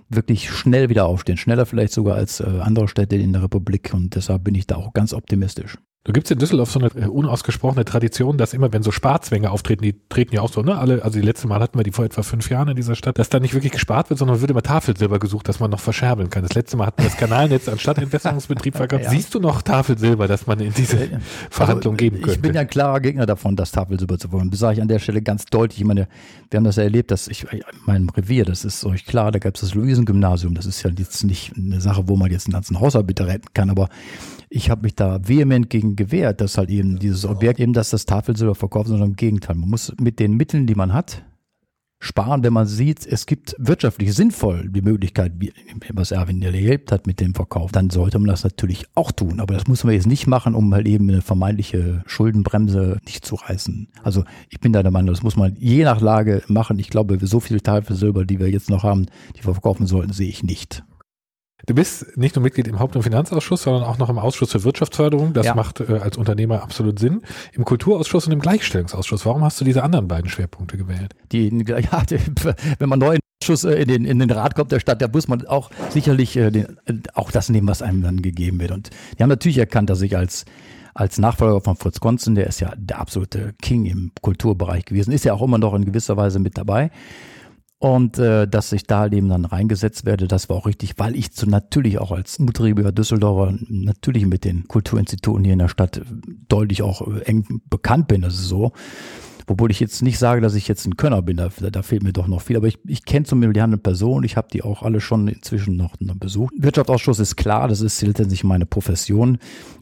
wirklich 0.10 0.52
schnell 0.52 0.90
wieder 0.90 1.06
aufstehen, 1.06 1.38
schneller 1.38 1.66
vielleicht 1.66 1.94
sogar 1.94 2.16
als 2.16 2.40
äh, 2.40 2.46
andere 2.62 2.88
Städte 2.88 3.16
in 3.16 3.34
der 3.34 3.44
Republik 3.44 3.92
und 3.94 4.16
deshalb 4.16 4.44
bin 4.44 4.56
ich 4.56 4.68
da 4.68 4.76
auch 4.76 4.94
ganz 4.94 5.14
optimistisch. 5.14 5.78
Du 6.06 6.14
gibt's 6.14 6.30
in 6.30 6.38
Düsseldorf 6.38 6.70
so 6.70 6.80
eine 6.80 6.90
äh, 6.90 7.08
unausgesprochene 7.08 7.84
Tradition, 7.84 8.38
dass 8.38 8.54
immer, 8.54 8.72
wenn 8.72 8.84
so 8.84 8.92
Sparzwänge 8.92 9.50
auftreten, 9.50 9.82
die 9.82 9.96
treten 10.08 10.36
ja 10.36 10.42
auch 10.42 10.54
so, 10.54 10.62
ne? 10.62 10.78
Alle, 10.78 11.04
also 11.04 11.20
die 11.20 11.26
letzte 11.26 11.48
Mal 11.48 11.60
hatten 11.60 11.80
wir 11.80 11.84
die 11.84 11.92
vor 11.92 12.06
etwa 12.06 12.22
fünf 12.22 12.48
Jahren 12.52 12.68
in 12.68 12.76
dieser 12.76 12.94
Stadt, 12.94 13.18
dass 13.18 13.30
da 13.30 13.40
nicht 13.40 13.56
wirklich 13.56 13.72
gespart 13.72 14.12
wird, 14.12 14.20
sondern 14.20 14.40
wird 14.40 14.52
immer 14.52 14.62
Tafelsilber 14.62 15.18
gesucht, 15.18 15.50
dass 15.50 15.60
man 15.60 15.72
noch 15.72 15.80
verscherbeln 15.80 16.30
kann. 16.30 16.44
Das 16.44 16.54
letzte 16.54 16.78
Mal 16.78 16.86
hatten 16.86 17.02
wir 17.02 17.10
das 17.10 17.18
Kanalnetz 17.18 17.68
an 17.68 17.80
Stadtentwässerungsbetrieb 17.80 18.76
verkauft. 18.78 19.04
Ja. 19.04 19.10
Siehst 19.10 19.34
du 19.34 19.40
noch 19.40 19.64
Tafelsilber, 19.64 20.28
dass 20.28 20.46
man 20.46 20.60
in 20.60 20.76
diese 20.76 21.00
also, 21.00 21.18
Verhandlung 21.50 21.98
geben 21.98 22.18
könnte? 22.18 22.34
Ich 22.34 22.42
bin 22.42 22.54
ja 22.54 22.62
ein 22.62 22.68
klarer 22.68 23.00
Gegner 23.00 23.26
davon, 23.26 23.56
das 23.56 23.72
Tafelsilber 23.72 24.20
zu 24.20 24.32
wollen. 24.32 24.52
Das 24.52 24.60
sage 24.60 24.76
ich 24.76 24.82
an 24.84 24.88
der 24.88 25.00
Stelle 25.00 25.24
ganz 25.24 25.46
deutlich. 25.46 25.80
Ich 25.80 25.88
meine, 25.88 26.08
wir 26.52 26.58
haben 26.58 26.66
das 26.66 26.76
ja 26.76 26.84
erlebt, 26.84 27.10
dass 27.10 27.28
ich, 27.28 27.52
in 27.52 27.64
meinem 27.88 28.10
Revier, 28.10 28.46
das 28.46 28.64
ist 28.64 28.86
euch 28.86 29.08
klar, 29.08 29.32
da 29.32 29.40
gab 29.40 29.56
es 29.56 29.62
das 29.62 29.74
Luisengymnasium. 29.74 30.54
Das 30.54 30.68
ist 30.68 30.84
ja 30.84 30.92
jetzt 30.96 31.24
nicht 31.24 31.54
eine 31.58 31.82
Sache, 31.82 32.08
wo 32.08 32.16
man 32.16 32.30
jetzt 32.30 32.46
einen 32.46 32.54
ganzen 32.54 32.80
Haushalt 32.80 33.08
bitte 33.08 33.26
retten 33.26 33.48
kann, 33.56 33.72
aber 33.72 33.90
ich 34.50 34.70
habe 34.70 34.84
mich 34.84 34.96
da 34.96 35.28
vehement 35.28 35.70
gegen 35.70 35.96
gewehrt, 35.96 36.42
dass 36.42 36.58
halt 36.58 36.70
eben 36.70 37.00
dieses 37.00 37.26
Objekt 37.26 37.60
eben, 37.60 37.74
dass 37.74 37.90
das 37.90 38.06
Tafelsilber 38.06 38.56
verkauft, 38.56 38.90
sondern 38.90 39.10
im 39.10 39.16
Gegenteil. 39.16 39.56
Man 39.56 39.70
muss 39.70 39.94
mit 40.00 40.20
den 40.20 40.34
Mitteln, 40.34 40.68
die 40.68 40.76
man 40.76 40.94
hat, 40.94 41.24
sparen, 42.00 42.44
wenn 42.44 42.54
man 42.54 42.68
sieht, 42.68 43.06
es 43.06 43.26
gibt 43.26 43.56
wirtschaftlich 43.58 44.14
sinnvoll 44.14 44.70
die 44.70 44.82
Möglichkeit, 44.82 45.34
was 45.94 46.12
Erwin 46.12 46.42
erlebt 46.42 46.92
hat 46.92 47.08
mit 47.08 47.20
dem 47.20 47.34
Verkauf, 47.34 47.72
dann 47.72 47.90
sollte 47.90 48.20
man 48.20 48.28
das 48.28 48.44
natürlich 48.44 48.86
auch 48.96 49.12
tun. 49.12 49.40
Aber 49.40 49.54
das 49.54 49.68
muss 49.68 49.84
man 49.84 49.94
jetzt 49.94 50.08
nicht 50.08 50.28
machen, 50.28 50.56
um 50.56 50.74
halt 50.74 50.88
eben 50.88 51.10
eine 51.10 51.22
vermeintliche 51.22 52.04
Schuldenbremse 52.06 53.00
nicht 53.06 53.26
zu 53.26 53.36
reißen. 53.36 53.88
Also 54.04 54.24
ich 54.50 54.60
bin 54.60 54.74
da 54.74 54.84
der 54.84 54.92
Meinung, 54.92 55.14
das 55.14 55.24
muss 55.24 55.36
man 55.36 55.56
je 55.56 55.84
nach 55.84 56.02
Lage 56.02 56.44
machen. 56.48 56.80
Ich 56.80 56.90
glaube, 56.90 57.18
so 57.26 57.40
viel 57.40 57.60
Tafelsilber, 57.60 58.26
die 58.26 58.40
wir 58.40 58.50
jetzt 58.50 58.70
noch 58.70 58.84
haben, 58.84 59.08
die 59.36 59.46
wir 59.46 59.54
verkaufen 59.54 59.88
sollten, 59.88 60.14
sehe 60.14 60.30
ich 60.30 60.44
nicht. 60.44 60.84
Du 61.66 61.74
bist 61.74 62.18
nicht 62.18 62.36
nur 62.36 62.44
Mitglied 62.44 62.68
im 62.68 62.80
Haupt- 62.80 62.96
und 62.96 63.04
Finanzausschuss, 63.04 63.64
sondern 63.64 63.84
auch 63.84 63.98
noch 63.98 64.10
im 64.10 64.20
Ausschuss 64.20 64.52
für 64.52 64.64
Wirtschaftsförderung. 64.64 65.34
Das 65.34 65.48
ja. 65.48 65.56
macht 65.56 65.80
äh, 65.80 66.00
als 66.00 66.18
Unternehmer 66.18 66.62
absolut 66.62 67.00
Sinn. 67.00 67.22
Im 67.54 67.66
Kulturausschuss 67.66 68.28
und 68.28 68.34
im 68.34 68.40
Gleichstellungsausschuss. 68.40 69.26
Warum 69.26 69.44
hast 69.44 69.60
du 69.62 69.66
diese 69.66 69.82
anderen 69.82 70.08
beiden 70.08 70.30
Schwerpunkte 70.30 70.78
gewählt? 70.78 71.16
Die, 71.32 71.48
ja, 71.68 72.04
die, 72.04 72.20
wenn 72.78 72.90
man 72.90 73.00
neu 73.00 73.16
in 73.16 73.20
den, 73.20 73.44
Ausschuss, 73.44 73.64
äh, 73.64 73.82
in, 73.82 73.88
den, 73.88 74.06
in 74.06 74.20
den 74.20 74.32
Rat 74.32 74.56
kommt 74.56 74.72
der 74.72 74.80
Stadt, 74.80 75.02
da 75.02 75.08
muss 75.08 75.28
man 75.28 75.48
auch 75.48 75.72
sicherlich 75.90 76.36
äh, 76.36 76.52
den, 76.52 76.78
äh, 76.86 76.94
auch 77.14 77.32
das 77.32 77.50
nehmen, 77.50 77.68
was 77.68 77.82
einem 77.82 78.02
dann 78.02 78.22
gegeben 78.22 78.60
wird. 78.60 78.72
Und 78.72 78.90
die 79.18 79.24
haben 79.24 79.30
natürlich 79.30 79.58
erkannt, 79.58 79.90
dass 79.90 80.02
ich 80.02 80.18
als 80.18 80.46
als 80.98 81.18
Nachfolger 81.18 81.60
von 81.60 81.76
Fritz 81.76 82.00
Gonzen, 82.00 82.36
der 82.36 82.48
ist 82.48 82.62
ja 82.62 82.72
der 82.78 83.00
absolute 83.00 83.54
King 83.62 83.86
im 83.86 84.12
Kulturbereich 84.22 84.86
gewesen, 84.86 85.12
ist 85.12 85.26
ja 85.26 85.34
auch 85.34 85.42
immer 85.42 85.58
noch 85.58 85.74
in 85.74 85.84
gewisser 85.84 86.16
Weise 86.16 86.40
mit 86.40 86.58
dabei. 86.58 86.90
Und 87.86 88.18
äh, 88.18 88.48
dass 88.48 88.72
ich 88.72 88.88
da 88.88 89.06
eben 89.06 89.30
dann 89.30 89.46
reingesetzt 89.46 90.06
werde, 90.06 90.28
das 90.28 90.50
war 90.50 90.56
auch 90.56 90.66
richtig, 90.66 90.98
weil 90.98 91.16
ich 91.16 91.34
zu, 91.34 91.48
natürlich 91.48 92.00
auch 92.00 92.12
als 92.12 92.40
mutriger 92.40 92.92
Düsseldorfer 92.92 93.54
natürlich 93.70 94.26
mit 94.26 94.44
den 94.44 94.68
Kulturinstituten 94.68 95.44
hier 95.44 95.54
in 95.54 95.60
der 95.60 95.68
Stadt 95.68 96.02
deutlich 96.48 96.82
auch 96.82 97.08
äh, 97.08 97.20
eng 97.26 97.62
bekannt 97.70 98.08
bin, 98.08 98.24
das 98.24 98.34
ist 98.34 98.48
so. 98.48 98.72
Wobei 99.48 99.68
ich 99.68 99.80
jetzt 99.80 100.02
nicht 100.02 100.18
sage, 100.18 100.42
dass 100.42 100.56
ich 100.56 100.68
jetzt 100.68 100.86
ein 100.88 100.98
Könner 100.98 101.22
bin, 101.22 101.38
da, 101.38 101.50
da 101.50 101.82
fehlt 101.84 102.04
mir 102.04 102.14
doch 102.14 102.28
noch 102.28 102.42
viel. 102.42 102.58
Aber 102.58 102.68
ich, 102.68 102.80
ich 102.86 103.06
kenne 103.06 103.26
zumindest 103.26 103.58
die 103.58 103.62
handelnde 103.62 103.84
Person, 103.84 104.24
ich 104.24 104.38
habe 104.38 104.48
die 104.52 104.64
auch 104.64 104.82
alle 104.82 105.02
schon 105.02 105.28
inzwischen 105.28 105.76
noch, 105.76 105.96
besucht. 105.98 106.54
Wirtschaftsausschuss 106.58 107.20
ist 107.20 107.36
klar, 107.36 107.68
das 107.68 107.82
ist 107.82 108.02
letztendlich 108.02 108.44
meine 108.44 108.66
Profession. 108.66 109.38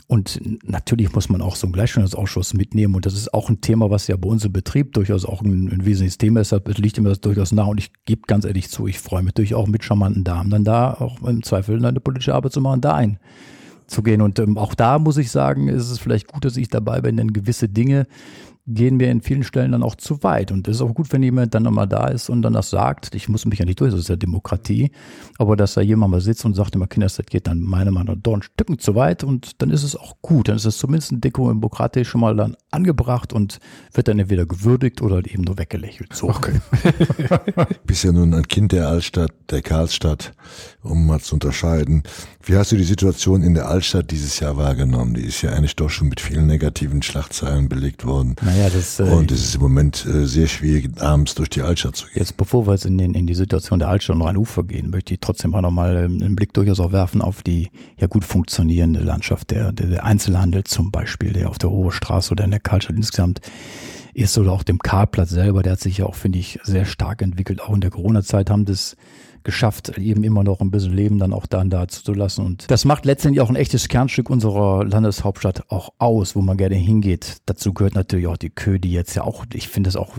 Und 0.08 0.40
natürlich 0.68 1.14
muss 1.14 1.30
man 1.30 1.42
auch 1.42 1.56
so 1.56 1.66
einen 1.66 1.74
Gleichstellungsausschuss 1.74 2.54
mitnehmen. 2.54 2.94
Und 2.96 3.06
das 3.06 3.14
ist 3.14 3.34
auch 3.34 3.50
ein 3.50 3.62
Thema, 3.62 3.90
was 3.90 4.08
ja 4.08 4.18
bei 4.18 4.28
uns 4.28 4.44
im 4.44 4.52
Betrieb 4.52 4.94
durchaus 4.94 5.26
auch 5.26 5.42
ein, 5.42 5.70
ein 5.70 5.86
wesentliches 5.86 6.18
Thema 6.18 6.42
ist. 6.42 6.52
Das 6.52 6.78
liegt 6.78 7.00
mir 7.00 7.10
das 7.10 7.22
durchaus 7.22 7.52
nah. 7.52 7.64
Und 7.64 7.80
ich 7.80 7.92
gebe 8.06 8.24
ganz 8.28 8.46
ehrlich 8.46 8.70
zu, 8.70 8.88
ich 8.88 9.00
freue 9.00 9.22
mich 9.22 9.34
natürlich 9.34 9.56
auch 9.56 9.68
mit 9.68 9.84
charmanten 9.84 10.24
Damen, 10.24 10.50
dann 10.50 10.66
da 10.66 10.94
auch 10.94 11.22
im 11.22 11.42
Zweifel 11.42 11.84
eine 11.84 12.00
politische 12.00 12.36
Arbeit 12.36 12.52
zu 12.52 12.62
machen, 12.62 12.82
da 12.82 12.96
ein 12.96 13.18
zu 13.88 14.04
gehen. 14.04 14.22
Und 14.22 14.40
ähm, 14.40 14.58
auch 14.58 14.76
da 14.76 15.00
muss 15.00 15.18
ich 15.18 15.32
sagen, 15.32 15.68
ist 15.68 15.90
es 15.90 16.00
vielleicht 16.00 16.28
gut, 16.28 16.46
dass 16.46 16.58
ich 16.58 16.68
dabei 16.68 17.02
bin, 17.02 17.18
denn 17.18 17.34
gewisse 17.34 17.70
Dinge 17.70 18.08
gehen 18.66 19.00
wir 19.00 19.12
in 19.12 19.22
vielen 19.22 19.44
Stellen 19.44 19.74
dann 19.74 19.84
auch 19.84 19.96
zu 19.96 20.24
weit. 20.24 20.52
Und 20.52 20.68
es 20.68 20.78
ist 20.78 20.82
auch 20.82 20.94
gut, 20.94 21.12
wenn 21.12 21.22
jemand 21.22 21.54
dann 21.54 21.64
nochmal 21.64 21.88
da 21.88 22.08
ist 22.08 22.30
und 22.30 22.42
dann 22.42 22.54
das 22.54 22.70
sagt. 22.70 23.14
Ich 23.14 23.28
muss 23.28 23.46
mich 23.46 23.60
ja 23.60 23.66
nicht 23.66 23.80
durch, 23.82 23.92
das 23.92 24.02
ist 24.02 24.10
ja 24.10 24.16
Demokratie. 24.16 24.92
Aber 25.38 25.58
dass 25.58 25.74
da 25.74 25.82
jemand 25.82 26.12
mal 26.12 26.22
sitzt 26.22 26.46
und 26.46 26.54
sagt, 26.54 26.76
immer 26.76 26.88
Kinder, 26.88 27.08
das 27.08 27.18
geht 27.26 27.48
dann 27.48 27.60
meiner 27.60 27.92
Meinung 27.92 28.16
nach 28.16 28.22
doch 28.22 28.36
ein 28.36 28.42
Stück 28.42 28.82
zu 28.82 28.96
weit 28.96 29.24
und 29.24 29.62
dann 29.62 29.70
ist 29.70 29.84
es 29.84 29.96
auch 29.96 30.16
gut. 30.22 30.48
Dann 30.48 30.56
ist 30.56 30.66
es 30.66 30.78
zumindest 30.78 31.14
demokratisch 31.16 32.10
schon 32.10 32.22
mal 32.22 32.36
dann 32.36 32.56
angebracht 32.72 33.34
und 33.34 33.60
wird 33.94 34.08
dann 34.08 34.20
entweder 34.20 34.46
gewürdigt 34.46 35.02
oder 35.02 35.18
eben 35.18 35.44
nur 35.44 35.58
weggelächelt. 35.58 36.14
So. 36.14 36.30
Okay. 36.30 36.60
Bist 37.86 38.06
ja 38.06 38.14
nun 38.14 38.34
ein 38.34 38.48
Kind 38.48 38.72
der 38.72 38.88
Altstadt, 38.88 39.32
der 39.50 39.62
Karlstadt, 39.62 40.34
um 40.84 41.06
mal 41.06 41.20
zu 41.20 41.36
unterscheiden. 41.36 42.04
Wie 42.44 42.56
hast 42.56 42.72
du 42.72 42.78
die 42.78 42.84
Situation 42.84 43.42
in 43.42 43.54
der 43.54 43.68
Altstadt 43.70 44.12
dieses 44.12 44.40
Jahr 44.40 44.58
wahrgenommen? 44.58 45.14
Die 45.14 45.22
ist 45.22 45.42
ja 45.42 45.52
eigentlich 45.52 45.76
doch 45.76 45.90
schon 45.90 46.10
mit 46.10 46.20
vielen 46.20 46.46
negativen 46.46 47.02
Schlagzeilen 47.02 47.70
belegt 47.70 48.06
worden. 48.06 48.36
Naja, 48.42 48.70
das, 48.70 49.00
äh, 49.00 49.04
und 49.04 49.32
es 49.32 49.44
ist 49.44 49.56
im 49.56 49.62
Moment 49.62 50.06
äh, 50.06 50.26
sehr 50.26 50.48
schwierig, 50.48 51.02
abends 51.02 51.36
durch 51.36 51.50
die 51.50 51.62
Altstadt 51.62 51.96
zu 51.96 52.08
gehen. 52.08 52.20
Jetzt, 52.20 52.36
bevor 52.36 52.68
wir 52.68 52.74
jetzt 52.74 52.86
in, 52.86 52.98
den, 52.98 53.14
in 53.14 53.28
die 53.28 53.36
Situation 53.36 53.80
der 53.80 53.88
Altstadt 53.88 54.18
und 54.18 54.24
Rheinufer 54.24 54.64
gehen, 54.64 54.90
möchte 54.90 55.14
ich 55.14 55.22
trotzdem 55.22 55.56
auch 55.56 55.62
nochmal 55.62 55.96
einen 55.98 56.36
Blick 56.36 56.54
durchaus 56.54 56.80
auch 56.80 56.92
werfen 56.92 57.22
auf 57.22 57.44
die 57.44 57.70
ja 57.98 58.08
gut 58.08 58.26
funktionierende 58.26 59.00
Landschaft 59.00 59.52
der, 59.52 59.72
der, 59.72 59.88
der 59.88 60.04
Einzelhandel 60.04 60.66
zum 60.66 60.92
Beispiel, 60.92 61.32
der 61.32 61.50
auf 61.50 61.58
der 61.58 61.70
Hohe 61.70 61.92
Straße 61.92 62.32
oder 62.32 62.44
in 62.44 62.52
der 62.52 62.60
Karlstadt 62.60 62.98
insgesamt 62.98 63.40
ist 64.14 64.38
oder 64.38 64.52
auch 64.52 64.64
dem 64.64 64.80
Karlplatz 64.80 65.30
selber, 65.30 65.64
der 65.64 65.74
hat 65.74 65.80
sich 65.80 66.00
ja 66.00 66.06
auch, 66.06 66.16
finde 66.16 66.40
ich, 66.40 66.60
sehr 66.64 66.86
stark 66.86 67.22
entwickelt. 67.22 67.62
Auch 67.62 67.74
in 67.74 67.82
der 67.82 67.90
Corona-Zeit 67.90 68.50
haben 68.50 68.66
das 68.66 68.96
geschafft, 69.44 69.98
eben 69.98 70.24
immer 70.24 70.44
noch 70.44 70.62
ein 70.62 70.72
bisschen 70.72 70.94
Leben 70.94 71.20
dann 71.20 71.34
auch 71.34 71.46
dann 71.46 71.70
da 71.70 71.88
zu 71.88 72.14
lassen. 72.14 72.46
Und 72.46 72.70
das 72.70 72.86
macht 72.86 73.06
letztendlich 73.06 73.42
auch 73.42 73.50
ein 73.50 73.56
echtes 73.56 73.88
Kernstück 73.88 74.30
unserer 74.30 74.86
Landeshauptstadt 74.86 75.70
auch 75.70 75.94
aus, 75.98 76.36
wo 76.36 76.42
man 76.42 76.58
gerne 76.58 76.76
hingeht. 76.76 77.38
Dazu 77.46 77.74
gehört 77.74 77.96
natürlich 77.96 78.28
auch 78.28 78.38
die 78.38 78.50
Kö, 78.50 78.80
die 78.80 78.92
jetzt 78.92 79.16
ja 79.16 79.24
auch, 79.24 79.46
ich 79.54 79.68
finde 79.68 79.90
es 79.90 79.96
auch 79.96 80.18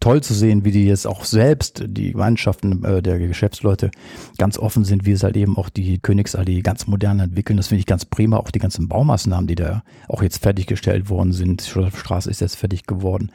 toll 0.00 0.22
zu 0.22 0.34
sehen, 0.34 0.64
wie 0.64 0.72
die 0.72 0.84
jetzt 0.84 1.06
auch 1.06 1.24
selbst, 1.24 1.84
die 1.86 2.12
Mannschaften 2.14 2.84
äh, 2.84 3.02
der 3.02 3.18
Geschäftsleute, 3.18 3.90
ganz 4.36 4.58
offen 4.58 4.84
sind, 4.84 5.06
wie 5.06 5.12
es 5.12 5.22
halt 5.22 5.36
eben 5.36 5.56
auch 5.56 5.68
die 5.68 5.98
Königsallee 5.98 6.60
ganz 6.62 6.86
modern 6.86 7.20
entwickeln. 7.20 7.56
Das 7.56 7.68
finde 7.68 7.80
ich 7.80 7.86
ganz 7.86 8.04
prima. 8.04 8.38
Auch 8.38 8.50
die 8.50 8.58
ganzen 8.58 8.88
Baumaßnahmen, 8.88 9.46
die 9.46 9.54
da 9.54 9.84
auch 10.08 10.22
jetzt 10.22 10.42
fertiggestellt 10.42 11.08
worden 11.08 11.32
sind. 11.32 11.62
Die 11.62 11.98
Straße 11.98 12.30
ist 12.30 12.40
jetzt 12.40 12.56
fertig 12.56 12.86
geworden. 12.86 13.30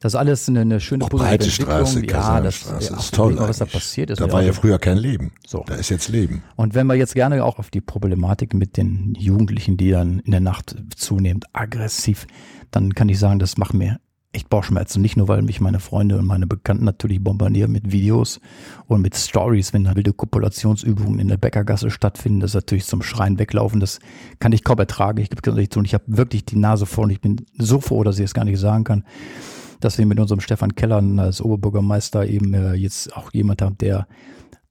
Das 0.00 0.14
ist 0.14 0.18
alles 0.18 0.48
eine, 0.48 0.60
eine 0.60 0.80
schöne 0.80 1.04
auch 1.04 1.10
positive 1.10 1.28
Breite 1.30 1.50
Straße, 1.50 2.06
Ja, 2.06 2.40
das 2.40 2.66
ist 2.90 3.14
toll. 3.14 3.34
Mal, 3.34 3.48
was 3.48 3.58
da 3.58 3.64
passiert 3.64 4.10
ist. 4.10 4.20
Da 4.20 4.30
war 4.30 4.42
ja 4.42 4.52
früher 4.62 4.78
kein 4.78 4.96
Leben. 4.96 5.32
So. 5.44 5.64
Da 5.66 5.74
ist 5.74 5.90
jetzt 5.90 6.08
Leben. 6.08 6.44
Und 6.54 6.76
wenn 6.76 6.86
wir 6.86 6.94
jetzt 6.94 7.16
gerne 7.16 7.44
auch 7.44 7.58
auf 7.58 7.68
die 7.68 7.80
Problematik 7.80 8.54
mit 8.54 8.76
den 8.76 9.16
Jugendlichen, 9.18 9.76
die 9.76 9.90
dann 9.90 10.20
in 10.20 10.30
der 10.30 10.40
Nacht 10.40 10.76
zunehmend 10.94 11.46
aggressiv, 11.52 12.28
dann 12.70 12.94
kann 12.94 13.08
ich 13.08 13.18
sagen, 13.18 13.40
das 13.40 13.58
macht 13.58 13.74
mir 13.74 13.98
echt 14.30 14.48
Bauchschmerzen. 14.48 15.02
Nicht 15.02 15.16
nur, 15.16 15.26
weil 15.26 15.42
mich 15.42 15.60
meine 15.60 15.80
Freunde 15.80 16.16
und 16.16 16.26
meine 16.26 16.46
Bekannten 16.46 16.84
natürlich 16.84 17.22
bombardieren 17.22 17.72
mit 17.72 17.90
Videos 17.90 18.40
und 18.86 19.02
mit 19.02 19.16
Stories, 19.16 19.72
wenn 19.72 19.82
da 19.82 19.96
wilde 19.96 20.12
Kopulationsübungen 20.12 21.18
in 21.18 21.26
der 21.26 21.38
Bäckergasse 21.38 21.90
stattfinden, 21.90 22.38
das 22.38 22.54
natürlich 22.54 22.86
zum 22.86 23.02
Schreien 23.02 23.40
weglaufen. 23.40 23.80
Das 23.80 23.98
kann 24.38 24.52
ich 24.52 24.62
kaum 24.62 24.78
ertragen. 24.78 25.20
Ich 25.20 25.28
gebe 25.28 25.60
es 25.60 25.70
zu 25.70 25.80
und 25.80 25.86
ich 25.86 25.94
habe 25.94 26.04
wirklich 26.06 26.44
die 26.44 26.56
Nase 26.56 26.86
voll 26.86 27.06
und 27.06 27.10
ich 27.10 27.20
bin 27.20 27.44
so 27.58 27.80
froh, 27.80 28.04
dass 28.04 28.20
ich 28.20 28.26
es 28.26 28.32
gar 28.32 28.44
nicht 28.44 28.60
sagen 28.60 28.84
kann, 28.84 29.04
dass 29.80 29.98
wir 29.98 30.06
mit 30.06 30.20
unserem 30.20 30.40
Stefan 30.40 30.76
Keller 30.76 31.02
als 31.18 31.42
Oberbürgermeister 31.42 32.28
eben 32.28 32.54
äh, 32.54 32.74
jetzt 32.74 33.16
auch 33.16 33.32
jemand 33.32 33.60
haben, 33.60 33.76
der 33.78 34.06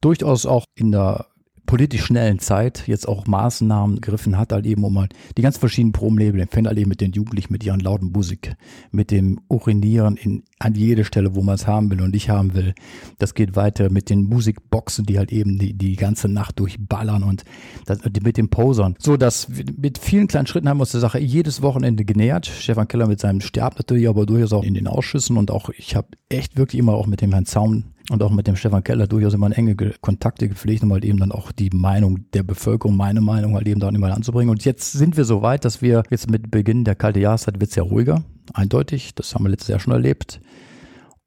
durchaus 0.01 0.45
auch 0.45 0.65
in 0.75 0.91
der 0.91 1.27
politisch 1.71 2.03
schnellen 2.03 2.39
Zeit 2.39 2.83
jetzt 2.87 3.07
auch 3.07 3.27
Maßnahmen 3.27 4.01
gegriffen 4.01 4.37
hat, 4.37 4.51
halt 4.51 4.65
eben 4.65 4.83
um 4.83 4.99
halt 4.99 5.13
die 5.37 5.41
ganz 5.41 5.57
verschiedenen 5.57 5.93
Probleme, 5.93 6.45
fängt 6.47 6.67
halt 6.67 6.77
eben 6.77 6.89
mit 6.89 6.99
den 6.99 7.13
Jugendlichen, 7.13 7.53
mit 7.53 7.63
ihren 7.63 7.79
lauten 7.79 8.11
Musik, 8.11 8.57
mit 8.91 9.09
dem 9.09 9.39
Urinieren 9.47 10.17
in, 10.17 10.43
an 10.59 10.75
jede 10.75 11.05
Stelle, 11.05 11.33
wo 11.33 11.41
man 11.41 11.55
es 11.55 11.67
haben 11.67 11.89
will 11.89 12.01
und 12.01 12.11
nicht 12.11 12.29
haben 12.29 12.55
will. 12.55 12.73
Das 13.19 13.35
geht 13.35 13.55
weiter 13.55 13.89
mit 13.89 14.09
den 14.09 14.23
Musikboxen, 14.23 15.05
die 15.05 15.17
halt 15.17 15.31
eben 15.31 15.59
die, 15.59 15.73
die 15.73 15.95
ganze 15.95 16.27
Nacht 16.27 16.59
durchballern 16.59 17.23
und 17.23 17.45
das, 17.85 17.99
mit 18.03 18.35
den 18.35 18.49
Posern. 18.49 18.95
So, 18.99 19.15
dass 19.15 19.47
mit 19.47 19.97
vielen 19.97 20.27
kleinen 20.27 20.47
Schritten 20.47 20.67
haben 20.67 20.77
wir 20.77 20.81
uns 20.81 20.91
der 20.91 20.99
Sache 20.99 21.19
jedes 21.19 21.61
Wochenende 21.61 22.03
genähert. 22.03 22.47
Stefan 22.47 22.89
Keller 22.89 23.07
mit 23.07 23.21
seinem 23.21 23.39
Stab 23.39 23.77
natürlich, 23.77 24.09
aber 24.09 24.25
durchaus 24.25 24.51
auch 24.51 24.63
in 24.63 24.73
den 24.73 24.87
Ausschüssen 24.87 25.37
und 25.37 25.51
auch, 25.51 25.69
ich 25.69 25.95
habe 25.95 26.09
echt 26.27 26.57
wirklich 26.57 26.79
immer 26.79 26.95
auch 26.95 27.07
mit 27.07 27.21
dem 27.21 27.31
Herrn 27.31 27.45
Zaun 27.45 27.90
und 28.09 28.21
auch 28.23 28.31
mit 28.31 28.47
dem 28.47 28.55
Stefan 28.55 28.83
Keller 28.83 29.07
durchaus 29.07 29.33
immer 29.33 29.55
enge 29.55 29.75
Kontakte 30.01 30.47
gepflegt, 30.47 30.83
um 30.83 30.91
halt 30.91 31.05
eben 31.05 31.19
dann 31.19 31.31
auch 31.31 31.51
die 31.51 31.69
Meinung 31.71 32.25
der 32.33 32.43
Bevölkerung, 32.43 32.97
meine 32.97 33.21
Meinung 33.21 33.55
halt 33.55 33.67
eben 33.67 33.79
da 33.79 33.89
immer 33.89 34.13
anzubringen. 34.13 34.49
Und 34.49 34.65
jetzt 34.65 34.93
sind 34.93 35.17
wir 35.17 35.25
so 35.25 35.41
weit, 35.41 35.65
dass 35.65 35.81
wir 35.81 36.03
jetzt 36.09 36.29
mit 36.29 36.51
Beginn 36.51 36.83
der 36.83 36.95
kalte 36.95 37.19
Jahreszeit 37.19 37.59
wird 37.59 37.69
es 37.69 37.75
ja 37.75 37.83
ruhiger, 37.83 38.23
eindeutig. 38.53 39.13
Das 39.15 39.35
haben 39.35 39.45
wir 39.45 39.49
letztes 39.49 39.69
Jahr 39.69 39.79
schon 39.79 39.93
erlebt. 39.93 40.41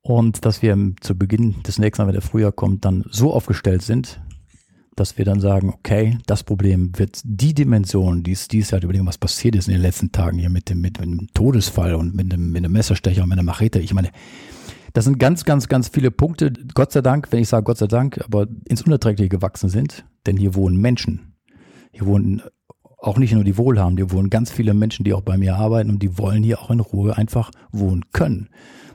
Und 0.03 0.45
dass 0.45 0.61
wir 0.61 0.77
zu 1.01 1.17
Beginn 1.17 1.63
des 1.63 1.79
nächsten 1.79 2.03
Jahres, 2.03 2.15
wenn 2.15 2.21
der 2.21 2.29
Frühjahr 2.29 2.53
kommt, 2.53 2.85
dann 2.85 3.05
so 3.11 3.33
aufgestellt 3.33 3.83
sind, 3.83 4.21
dass 4.97 5.19
wir 5.19 5.25
dann 5.25 5.41
sagen, 5.41 5.71
okay, 5.71 6.19
das 6.27 6.45
Problem 6.45 6.93
wird 6.97 7.21
die 7.25 7.55
Dimension, 7.55 8.23
die 8.23 8.33
es 8.33 8.49
dieses 8.49 8.71
Jahr 8.71 8.83
überlegen, 8.83 9.07
was 9.07 9.19
passiert 9.19 9.57
ist 9.57 9.67
in 9.67 9.75
den 9.75 9.83
letzten 9.83 10.13
Tagen 10.13 10.39
hier 10.39 10.51
mit 10.51 10.71
dem, 10.71 10.81
mit 10.81 11.01
dem 11.01 11.29
Todesfall 11.35 11.95
und 11.95 12.15
mit 12.15 12.33
dem, 12.33 12.53
mit 12.53 12.65
dem 12.65 12.73
Messerstecher 12.73 13.23
und 13.23 13.29
mit 13.29 13.39
der 13.39 13.45
Machete. 13.45 13.81
Ich 13.81 13.95
meine, 13.95 14.11
das 14.95 15.05
sind 15.05 15.19
ganz, 15.19 15.45
ganz, 15.45 15.69
ganz 15.69 15.89
viele 15.89 16.11
Punkte, 16.13 16.53
Gott 16.73 16.93
sei 16.93 17.03
Dank, 17.03 17.29
wenn 17.31 17.41
ich 17.41 17.49
sage 17.49 17.65
Gott 17.65 17.79
sei 17.79 17.89
Dank, 17.89 18.21
aber 18.25 18.47
ins 18.69 18.83
Unerträgliche 18.83 19.29
gewachsen 19.29 19.69
sind, 19.69 20.07
denn 20.25 20.37
hier 20.37 20.55
wohnen 20.55 20.81
Menschen. 20.81 21.35
Hier 21.91 22.07
wohnen 22.07 22.43
auch 22.99 23.19
nicht 23.19 23.35
nur 23.35 23.45
die 23.45 23.59
Wohlhabenden, 23.59 24.07
hier 24.07 24.17
wohnen 24.17 24.31
ganz 24.31 24.53
viele 24.53 24.73
Menschen, 24.73 25.05
die 25.05 25.13
auch 25.13 25.23
bei 25.23 25.37
mir 25.37 25.57
arbeiten 25.57 25.91
und 25.91 25.99
die 25.99 26.17
wollen 26.17 26.45
hier 26.45 26.61
auch 26.61 26.71
in 26.71 26.79
Ruhe 26.79 27.19
einfach 27.19 27.51
wohnen 27.73 28.05
können. 28.13 28.49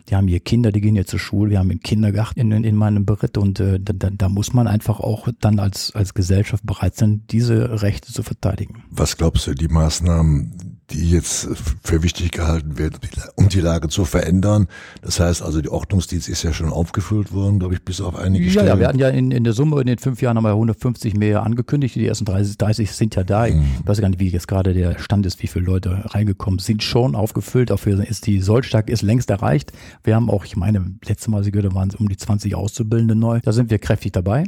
Die 0.07 0.15
haben 0.15 0.29
hier 0.29 0.39
Kinder, 0.39 0.71
die 0.71 0.79
gehen 0.79 0.95
hier 0.95 1.05
zur 1.05 1.19
Schule, 1.19 1.51
wir 1.51 1.59
haben 1.59 1.69
einen 1.69 1.81
Kindergarten 1.81 2.39
in, 2.39 2.63
in 2.63 2.75
meinem 2.77 3.05
Beritt 3.05 3.37
und 3.37 3.59
äh, 3.59 3.77
da, 3.79 4.09
da 4.09 4.29
muss 4.29 4.53
man 4.53 4.67
einfach 4.67 5.01
auch 5.01 5.27
dann 5.41 5.59
als, 5.59 5.93
als 5.93 6.13
Gesellschaft 6.13 6.65
bereit 6.65 6.95
sein, 6.95 7.25
diese 7.29 7.81
Rechte 7.81 8.11
zu 8.11 8.23
verteidigen. 8.23 8.83
Was 8.89 9.17
glaubst 9.17 9.45
du, 9.47 9.53
die 9.53 9.67
Maßnahmen, 9.67 10.78
die 10.91 11.09
jetzt 11.09 11.47
für 11.83 12.03
wichtig 12.03 12.31
gehalten 12.31 12.77
wird, 12.77 12.99
um 13.35 13.49
die 13.49 13.61
Lage 13.61 13.89
zu 13.89 14.05
verändern. 14.05 14.67
Das 15.01 15.19
heißt 15.19 15.41
also, 15.41 15.61
die 15.61 15.69
Ordnungsdienst 15.69 16.29
ist 16.29 16.43
ja 16.43 16.53
schon 16.53 16.69
aufgefüllt 16.69 17.33
worden, 17.33 17.59
glaube 17.59 17.75
ich, 17.75 17.83
bis 17.83 18.01
auf 18.01 18.15
einige 18.15 18.45
ja, 18.45 18.51
Stellen. 18.51 18.67
Ja, 18.67 18.79
wir 18.79 18.87
hatten 18.87 18.99
ja 18.99 19.09
in, 19.09 19.31
in 19.31 19.43
der 19.43 19.53
Summe 19.53 19.79
in 19.81 19.87
den 19.87 19.97
fünf 19.97 20.21
Jahren 20.21 20.37
haben 20.37 20.43
wir 20.43 20.51
150 20.51 21.15
mehr 21.15 21.43
angekündigt. 21.43 21.95
Die 21.95 22.05
ersten 22.05 22.25
30, 22.25 22.57
30 22.57 22.91
sind 22.91 23.15
ja 23.15 23.23
da. 23.23 23.47
Ich 23.47 23.55
mhm. 23.55 23.65
weiß 23.85 24.01
gar 24.01 24.09
nicht, 24.09 24.19
wie 24.19 24.29
jetzt 24.29 24.47
gerade 24.47 24.73
der 24.73 24.99
Stand 24.99 25.25
ist, 25.25 25.41
wie 25.41 25.47
viele 25.47 25.65
Leute 25.65 26.03
reingekommen 26.05 26.59
sind, 26.59 26.83
schon 26.83 27.15
aufgefüllt. 27.15 27.69
Dafür 27.69 28.05
ist 28.07 28.27
die 28.27 28.41
Sollstärke 28.41 28.91
ist 28.91 29.01
längst 29.01 29.29
erreicht. 29.29 29.71
Wir 30.03 30.15
haben 30.15 30.29
auch, 30.29 30.45
ich 30.45 30.55
meine, 30.55 30.93
letzte 31.05 31.31
Mal, 31.31 31.43
Sie 31.43 31.51
gehört, 31.51 31.73
waren 31.75 31.89
es 31.89 31.95
um 31.95 32.09
die 32.09 32.17
20 32.17 32.55
Auszubildende 32.55 33.15
neu. 33.15 33.39
Da 33.43 33.51
sind 33.51 33.69
wir 33.69 33.79
kräftig 33.79 34.13
dabei. 34.13 34.45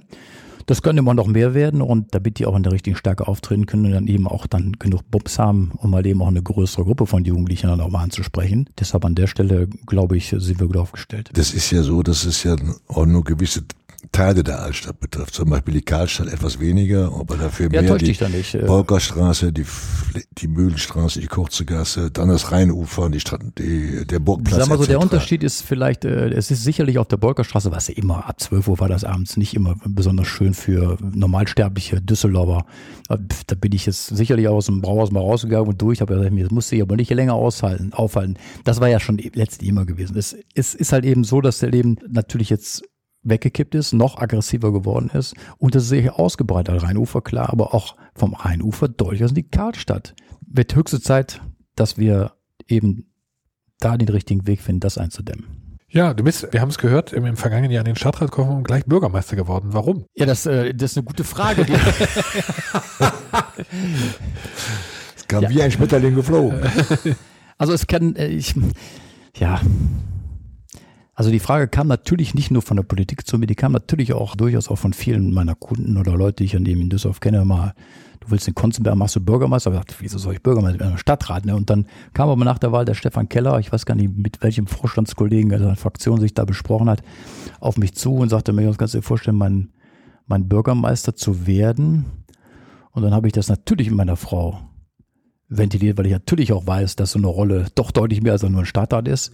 Das 0.65 0.81
könnte 0.81 0.99
immer 0.99 1.13
noch 1.13 1.27
mehr 1.27 1.53
werden 1.53 1.81
und 1.81 2.13
damit 2.13 2.39
die 2.39 2.45
auch 2.45 2.55
in 2.55 2.63
der 2.63 2.71
richtigen 2.71 2.95
Stärke 2.95 3.27
auftreten 3.27 3.65
können 3.65 3.85
und 3.85 3.91
dann 3.91 4.07
eben 4.07 4.27
auch 4.27 4.47
dann 4.47 4.73
genug 4.73 5.01
Bums 5.09 5.39
haben, 5.39 5.71
um 5.77 5.91
mal 5.91 6.05
eben 6.05 6.21
auch 6.21 6.27
eine 6.27 6.41
größere 6.41 6.85
Gruppe 6.85 7.05
von 7.05 7.25
Jugendlichen 7.25 7.67
dann 7.67 7.81
auch 7.81 7.89
mal 7.89 8.03
anzusprechen. 8.03 8.69
Deshalb 8.79 9.05
an 9.05 9.15
der 9.15 9.27
Stelle, 9.27 9.67
glaube 9.85 10.17
ich, 10.17 10.29
sind 10.29 10.59
wir 10.59 10.67
gut 10.67 10.77
aufgestellt. 10.77 11.29
Das 11.33 11.53
ist 11.53 11.71
ja 11.71 11.83
so, 11.83 12.03
dass 12.03 12.25
es 12.25 12.43
ja 12.43 12.55
auch 12.87 13.05
nur 13.05 13.23
gewisse 13.23 13.63
Teile 14.11 14.43
der 14.43 14.61
Altstadt 14.61 14.99
betrifft. 14.99 15.33
Zum 15.33 15.49
Beispiel 15.49 15.75
die 15.75 15.81
Karlstadt 15.81 16.27
etwas 16.27 16.59
weniger, 16.59 17.11
aber 17.17 17.37
dafür 17.37 17.71
ja, 17.71 17.81
mehr 17.81 17.97
die 17.97 18.11
äh. 18.11 18.65
Bolkerstraße, 18.65 19.53
die, 19.53 19.65
die 20.37 20.47
Mühlenstraße, 20.47 21.19
die 21.19 21.27
Kurze 21.27 21.65
Gasse, 21.65 22.11
dann 22.11 22.29
das 22.29 22.51
Rheinufer, 22.51 23.09
die, 23.09 23.19
Stadt, 23.19 23.41
die 23.57 24.05
der 24.05 24.19
Burgplatz. 24.19 24.59
Sag 24.59 24.69
mal 24.69 24.77
so, 24.77 24.85
der 24.85 24.99
Unterschied 24.99 25.43
ist 25.43 25.61
vielleicht, 25.61 26.05
äh, 26.05 26.29
es 26.29 26.51
ist 26.51 26.63
sicherlich 26.63 26.97
auf 26.97 27.07
der 27.07 27.17
Bolkerstraße, 27.17 27.71
was 27.71 27.89
immer, 27.89 28.27
ab 28.27 28.39
12 28.39 28.67
Uhr 28.67 28.79
war 28.79 28.89
das 28.89 29.03
abends 29.03 29.37
nicht 29.37 29.53
immer 29.53 29.75
besonders 29.85 30.27
schön 30.27 30.53
für 30.53 30.97
normalsterbliche 31.01 32.01
Düsseldorfer. 32.01 32.65
Äh, 33.09 33.17
da 33.47 33.55
bin 33.55 33.71
ich 33.71 33.85
jetzt 33.85 34.07
sicherlich 34.07 34.47
aus 34.47 34.65
dem 34.65 34.81
Brauhaus 34.81 35.11
mal 35.11 35.19
rausgegangen 35.19 35.69
und 35.69 35.81
durch, 35.81 36.01
aber 36.01 36.15
das 36.15 36.51
musste 36.51 36.75
ich 36.75 36.81
aber 36.81 36.95
nicht 36.95 37.11
länger 37.11 37.35
aushalten, 37.35 37.93
aufhalten. 37.93 38.37
Das 38.63 38.79
war 38.79 38.89
ja 38.89 38.99
schon 38.99 39.17
letztlich 39.17 39.69
immer 39.69 39.85
gewesen. 39.85 40.17
Es, 40.17 40.35
es 40.55 40.73
ist 40.73 40.91
halt 40.91 41.05
eben 41.05 41.23
so, 41.23 41.41
dass 41.41 41.59
der 41.59 41.69
Leben 41.69 41.97
natürlich 42.09 42.49
jetzt 42.49 42.83
weggekippt 43.23 43.75
ist, 43.75 43.93
noch 43.93 44.17
aggressiver 44.17 44.73
geworden 44.73 45.09
ist 45.13 45.35
und 45.57 45.75
das 45.75 45.83
ist 45.83 45.89
sich 45.89 46.09
ausgebreitet. 46.11 46.73
Also 46.73 46.85
Rheinufer 46.85 47.21
klar, 47.21 47.49
aber 47.49 47.73
auch 47.73 47.95
vom 48.15 48.33
Rheinufer 48.33 48.87
durchaus 48.87 49.31
in 49.31 49.35
die 49.35 49.49
Karlstadt. 49.49 50.15
Wird 50.41 50.75
höchste 50.75 50.99
Zeit, 51.01 51.41
dass 51.75 51.97
wir 51.97 52.33
eben 52.67 53.11
da 53.79 53.97
den 53.97 54.09
richtigen 54.09 54.47
Weg 54.47 54.61
finden, 54.61 54.81
das 54.81 54.97
einzudämmen. 54.97 55.77
Ja, 55.93 56.13
du 56.13 56.23
bist, 56.23 56.47
wir 56.51 56.61
haben 56.61 56.69
es 56.69 56.77
gehört, 56.77 57.11
im, 57.11 57.25
im 57.25 57.35
vergangenen 57.35 57.71
Jahr 57.71 57.81
in 57.81 57.85
den 57.85 57.97
Stadtrat 57.97 58.31
gekommen 58.31 58.57
und 58.57 58.63
gleich 58.63 58.85
Bürgermeister 58.85 59.35
geworden. 59.35 59.69
Warum? 59.71 60.05
Ja, 60.15 60.25
das, 60.25 60.45
äh, 60.45 60.73
das 60.73 60.91
ist 60.91 60.97
eine 60.97 61.05
gute 61.05 61.25
Frage. 61.25 61.65
es 65.15 65.27
kam 65.27 65.43
ja. 65.43 65.49
wie 65.49 65.61
ein 65.61 65.71
Schmetterling 65.71 66.15
geflogen. 66.15 66.61
Also 67.57 67.73
es 67.73 67.85
kann, 67.85 68.15
äh, 68.15 68.25
ich, 68.25 68.55
ja, 69.35 69.61
also 71.21 71.29
die 71.29 71.37
Frage 71.37 71.67
kam 71.67 71.85
natürlich 71.85 72.33
nicht 72.33 72.49
nur 72.49 72.63
von 72.63 72.77
der 72.77 72.83
Politik 72.83 73.27
zu 73.27 73.37
mir, 73.37 73.45
die 73.45 73.53
kam 73.53 73.73
natürlich 73.73 74.11
auch 74.13 74.35
durchaus 74.35 74.69
auch 74.69 74.77
von 74.77 74.91
vielen 74.91 75.31
meiner 75.31 75.53
Kunden 75.53 75.97
oder 75.97 76.17
Leute, 76.17 76.37
die 76.37 76.45
ich 76.45 76.55
an 76.55 76.63
dem 76.63 76.81
in 76.81 76.89
Düsseldorf 76.89 77.19
kenne, 77.19 77.45
mal, 77.45 77.75
du 78.21 78.31
willst 78.31 78.47
den 78.47 78.55
Konzenberg, 78.55 78.95
machst 78.95 79.17
du 79.17 79.19
Bürgermeister? 79.19 79.69
Ich 79.69 79.77
dachte, 79.77 79.93
wieso 79.99 80.17
soll 80.17 80.33
ich 80.33 80.41
Bürgermeister 80.41 80.79
werden? 80.79 80.97
Stadtrat, 80.97 81.45
ne? 81.45 81.55
Und 81.55 81.69
dann 81.69 81.85
kam 82.13 82.27
aber 82.27 82.43
nach 82.43 82.57
der 82.57 82.71
Wahl 82.71 82.85
der 82.85 82.95
Stefan 82.95 83.29
Keller, 83.29 83.59
ich 83.59 83.71
weiß 83.71 83.85
gar 83.85 83.93
nicht, 83.93 84.17
mit 84.17 84.41
welchem 84.41 84.65
Vorstandskollegen 84.65 85.49
der 85.49 85.75
Fraktion 85.75 86.19
sich 86.19 86.33
da 86.33 86.43
besprochen 86.43 86.89
hat, 86.89 87.03
auf 87.59 87.77
mich 87.77 87.93
zu 87.93 88.15
und 88.15 88.29
sagte 88.29 88.51
mir, 88.51 88.73
kannst 88.75 88.95
du 88.95 88.97
dir 88.97 89.03
vorstellen, 89.03 89.37
mein, 89.37 89.69
mein 90.25 90.49
Bürgermeister 90.49 91.15
zu 91.15 91.45
werden? 91.45 92.05
Und 92.93 93.03
dann 93.03 93.13
habe 93.13 93.27
ich 93.27 93.33
das 93.33 93.47
natürlich 93.47 93.89
mit 93.89 93.97
meiner 93.97 94.15
Frau 94.15 94.59
ventiliert, 95.49 95.99
weil 95.99 96.07
ich 96.07 96.13
natürlich 96.13 96.51
auch 96.51 96.65
weiß, 96.65 96.95
dass 96.95 97.11
so 97.11 97.19
eine 97.19 97.27
Rolle 97.27 97.67
doch 97.75 97.91
deutlich 97.91 98.23
mehr 98.23 98.31
als 98.31 98.41
nur 98.41 98.61
ein 98.61 98.65
Stadtrat 98.65 99.07
ist. 99.07 99.31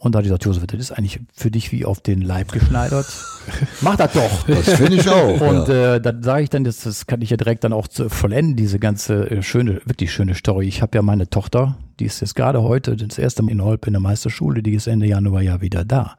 Und 0.00 0.14
da 0.14 0.18
hat 0.18 0.24
gesagt, 0.24 0.44
Josef, 0.44 0.66
das 0.66 0.78
ist 0.78 0.92
eigentlich 0.92 1.20
für 1.32 1.50
dich 1.50 1.72
wie 1.72 1.84
auf 1.84 2.00
den 2.00 2.22
Leib 2.22 2.52
geschneidert. 2.52 3.06
Mach 3.80 3.96
das 3.96 4.12
doch. 4.12 4.46
Das 4.46 4.70
finde 4.74 4.94
ich 4.96 5.08
auch. 5.08 5.40
Und 5.40 5.68
ja. 5.68 5.96
äh, 5.96 6.00
dann 6.00 6.22
sage 6.22 6.44
ich 6.44 6.50
dann, 6.50 6.64
das, 6.64 6.82
das 6.82 7.06
kann 7.06 7.20
ich 7.20 7.30
ja 7.30 7.36
direkt 7.36 7.64
dann 7.64 7.72
auch 7.72 7.88
zu 7.88 8.08
vollenden, 8.08 8.54
diese 8.54 8.78
ganze 8.78 9.28
äh, 9.30 9.42
schöne, 9.42 9.80
wirklich 9.84 10.12
schöne 10.12 10.34
Story. 10.34 10.68
Ich 10.68 10.82
habe 10.82 10.96
ja 10.96 11.02
meine 11.02 11.28
Tochter, 11.28 11.76
die 11.98 12.04
ist 12.04 12.20
jetzt 12.20 12.36
gerade 12.36 12.62
heute 12.62 12.96
das 12.96 13.18
erste 13.18 13.42
Mal 13.42 13.52
in 13.52 13.62
Holp 13.62 13.86
in 13.86 13.94
der 13.94 14.00
Meisterschule, 14.00 14.62
die 14.62 14.74
ist 14.74 14.86
Ende 14.86 15.06
Januar 15.06 15.42
ja 15.42 15.60
wieder 15.60 15.84
da. 15.84 16.16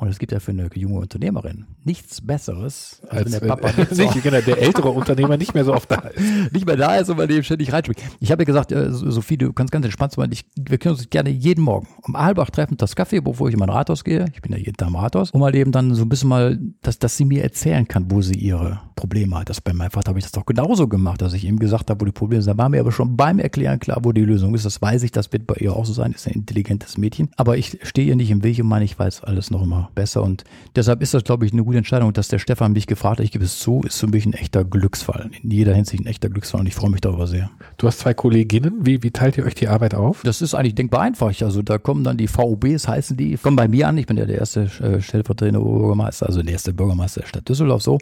Und 0.00 0.08
es 0.08 0.18
gibt 0.18 0.32
ja 0.32 0.40
für 0.40 0.52
eine 0.52 0.70
junge 0.74 0.98
Unternehmerin 0.98 1.66
nichts 1.84 2.22
Besseres, 2.22 3.02
als, 3.02 3.10
als 3.10 3.24
wenn 3.26 3.40
der 3.40 3.48
Papa 3.48 3.70
nicht, 3.76 3.90
nicht 3.98 4.22
genau, 4.22 4.40
der 4.40 4.56
ältere 4.56 4.88
Unternehmer 4.88 5.36
nicht 5.36 5.52
mehr 5.52 5.66
so 5.66 5.74
oft 5.74 5.90
da 5.90 5.96
ist. 6.14 6.52
Nicht 6.54 6.64
mehr 6.64 6.78
da 6.78 6.96
ist 6.96 7.10
und 7.10 7.18
man 7.18 7.28
dem 7.28 7.42
ständig 7.42 7.70
reinspringt. 7.70 8.00
Ich 8.18 8.32
habe 8.32 8.42
ja 8.42 8.46
gesagt, 8.46 8.72
äh, 8.72 8.90
Sophie, 8.90 9.36
du 9.36 9.52
kannst 9.52 9.72
ganz 9.72 9.84
entspannt 9.84 10.12
sein. 10.12 10.30
Ich, 10.32 10.46
wir 10.56 10.78
können 10.78 10.94
uns 10.94 11.10
gerne 11.10 11.28
jeden 11.28 11.62
Morgen 11.62 11.86
um 12.02 12.16
halb 12.16 12.38
acht 12.38 12.54
treffen, 12.54 12.78
das 12.78 12.96
Kaffee, 12.96 13.20
bevor 13.20 13.48
ich 13.48 13.52
in 13.52 13.60
mein 13.60 13.68
Rathaus 13.68 14.02
gehe. 14.02 14.24
Ich 14.32 14.40
bin 14.40 14.52
ja 14.52 14.58
jeden 14.58 14.74
Tag 14.74 14.88
im 14.88 14.96
Rathaus. 14.96 15.32
Um 15.32 15.40
mal 15.40 15.54
eben 15.54 15.70
dann 15.70 15.94
so 15.94 16.02
ein 16.02 16.08
bisschen 16.08 16.30
mal, 16.30 16.58
dass, 16.80 16.98
dass 16.98 17.18
sie 17.18 17.26
mir 17.26 17.42
erzählen 17.42 17.86
kann, 17.86 18.10
wo 18.10 18.22
sie 18.22 18.38
ihre 18.38 18.80
Probleme 18.96 19.38
hat. 19.38 19.50
Das 19.50 19.60
bei 19.60 19.74
meinem 19.74 19.90
Vater 19.90 20.08
habe 20.08 20.18
ich 20.18 20.24
das 20.24 20.32
doch 20.32 20.46
genauso 20.46 20.88
gemacht, 20.88 21.20
dass 21.20 21.34
ich 21.34 21.44
ihm 21.44 21.58
gesagt 21.58 21.90
habe, 21.90 22.00
wo 22.00 22.06
die 22.06 22.12
Probleme 22.12 22.42
sind. 22.42 22.56
Da 22.56 22.62
war 22.62 22.70
mir 22.70 22.80
aber 22.80 22.92
schon 22.92 23.18
beim 23.18 23.38
Erklären 23.38 23.78
klar, 23.78 23.98
wo 24.02 24.12
die 24.12 24.24
Lösung 24.24 24.54
ist. 24.54 24.64
Das 24.64 24.80
weiß 24.80 25.02
ich, 25.02 25.10
das 25.12 25.30
wird 25.30 25.46
bei 25.46 25.56
ihr 25.56 25.76
auch 25.76 25.84
so 25.84 25.92
sein. 25.92 26.12
Ist 26.12 26.26
ein 26.26 26.34
intelligentes 26.34 26.96
Mädchen. 26.96 27.28
Aber 27.36 27.58
ich 27.58 27.78
stehe 27.82 28.08
ihr 28.08 28.16
nicht 28.16 28.30
im 28.30 28.42
Weg 28.42 28.58
und 28.60 28.66
meine, 28.66 28.86
ich 28.86 28.98
weiß 28.98 29.24
alles 29.24 29.50
noch 29.50 29.62
immer 29.62 29.89
besser. 29.94 30.22
Und 30.22 30.44
deshalb 30.76 31.02
ist 31.02 31.14
das, 31.14 31.24
glaube 31.24 31.46
ich, 31.46 31.52
eine 31.52 31.64
gute 31.64 31.78
Entscheidung. 31.78 32.12
Dass 32.12 32.28
der 32.28 32.38
Stefan 32.38 32.72
mich 32.72 32.86
gefragt 32.86 33.18
hat, 33.18 33.24
ich 33.24 33.32
gebe 33.32 33.44
es 33.44 33.58
zu, 33.58 33.82
ist 33.84 33.98
für 33.98 34.06
mich 34.06 34.26
ein 34.26 34.32
echter 34.32 34.64
Glücksfall. 34.64 35.30
In 35.42 35.50
jeder 35.50 35.74
Hinsicht 35.74 36.02
ein 36.02 36.06
echter 36.06 36.28
Glücksfall 36.28 36.60
und 36.60 36.66
ich 36.66 36.74
freue 36.74 36.90
mich 36.90 37.00
darüber 37.00 37.26
sehr. 37.26 37.50
Du 37.76 37.86
hast 37.86 38.00
zwei 38.00 38.14
Kolleginnen. 38.14 38.86
Wie, 38.86 39.02
wie 39.02 39.10
teilt 39.10 39.38
ihr 39.38 39.44
euch 39.44 39.54
die 39.54 39.68
Arbeit 39.68 39.94
auf? 39.94 40.22
Das 40.22 40.42
ist 40.42 40.54
eigentlich 40.54 40.74
denkbar 40.74 41.02
einfach. 41.02 41.30
Also 41.42 41.62
da 41.62 41.78
kommen 41.78 42.04
dann 42.04 42.16
die 42.16 42.28
VOBs, 42.28 42.88
heißen 42.88 43.16
die, 43.16 43.36
kommen 43.36 43.56
bei 43.56 43.68
mir 43.68 43.88
an. 43.88 43.98
Ich 43.98 44.06
bin 44.06 44.16
ja 44.16 44.26
der 44.26 44.38
erste 44.38 44.62
äh, 44.80 45.00
stellvertretende 45.00 45.60
Bürgermeister, 45.60 46.26
also 46.26 46.42
der 46.42 46.52
erste 46.52 46.72
Bürgermeister 46.72 47.20
der 47.20 47.28
Stadt 47.28 47.48
Düsseldorf 47.48 47.82
so. 47.82 47.98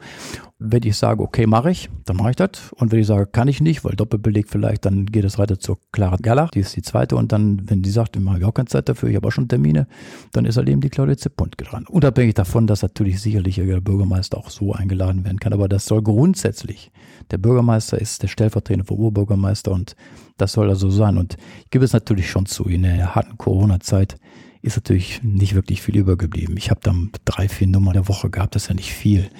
Wenn 0.59 0.83
ich 0.83 0.97
sage, 0.97 1.23
okay, 1.23 1.47
mache 1.47 1.71
ich, 1.71 1.89
dann 2.05 2.17
mache 2.17 2.31
ich 2.31 2.37
das. 2.37 2.73
Und 2.77 2.91
wenn 2.91 2.99
ich 2.99 3.07
sage, 3.07 3.27
kann 3.27 3.49
ich 3.49 3.61
nicht, 3.61 3.85
weil 3.85 3.95
Doppelbeleg 3.95 4.49
vielleicht, 4.49 4.85
dann 4.85 5.07
geht 5.07 5.25
es 5.25 5.39
weiter 5.39 5.59
zur 5.59 5.79
Clara 5.93 6.17
Gerlach, 6.17 6.51
die 6.51 6.61
ist 6.61 6.75
die 6.75 6.83
zweite. 6.83 7.17
Und 7.17 7.33
dann, 7.33 7.63
wenn 7.71 7.83
die 7.83 7.91
sagt, 7.91 8.17
ich 8.17 8.27
habe 8.27 8.47
auch 8.47 8.55
keine 8.55 8.69
Zeit 8.69 8.89
dafür, 8.89 9.09
ich 9.09 9.17
habe 9.17 9.29
auch 9.29 9.33
schon 9.33 9.49
Termine, 9.49 9.87
dann 10.33 10.45
ist 10.45 10.57
halt 10.57 10.69
eben 10.69 10.81
die 10.81 10.91
Claudia 10.91 11.17
Zippundke 11.17 11.65
dran. 11.65 11.78
Unabhängig 11.89 12.35
davon, 12.35 12.67
dass 12.67 12.83
natürlich 12.83 13.21
sicherlich 13.21 13.57
der 13.57 13.81
Bürgermeister 13.81 14.39
auch 14.39 14.51
so 14.51 14.73
eingeladen 14.73 15.25
werden 15.25 15.39
kann. 15.39 15.53
Aber 15.53 15.69
das 15.69 15.87
soll 15.87 16.03
grundsätzlich, 16.03 16.91
der 17.31 17.39
Bürgermeister 17.39 18.01
ist 18.01 18.23
der 18.23 18.29
stellvertretende 18.29 18.93
Oberbürgermeister 18.93 19.73
und 19.73 19.97
das 20.37 20.53
soll 20.53 20.69
also 20.69 20.91
sein. 20.91 21.19
Und 21.19 21.37
ich 21.65 21.71
gebe 21.71 21.85
es 21.85 21.93
natürlich 21.93 22.31
schon 22.31 22.47
zu, 22.47 22.65
in 22.65 22.83
der 22.83 23.15
harten 23.15 23.39
Corona-Zeit 23.39 24.17
ist 24.61 24.77
natürlich 24.77 25.23
nicht 25.23 25.55
wirklich 25.55 25.83
viel 25.83 25.97
übergeblieben. 25.97 26.57
Ich 26.57 26.71
habe 26.71 26.81
dann 26.83 27.11
drei, 27.25 27.49
vier 27.49 27.69
Nummern 27.69 27.95
der 27.95 28.09
Woche 28.09 28.29
gehabt, 28.29 28.55
das 28.55 28.65
ist 28.65 28.69
ja 28.69 28.75
nicht 28.75 28.93
viel. 28.93 29.31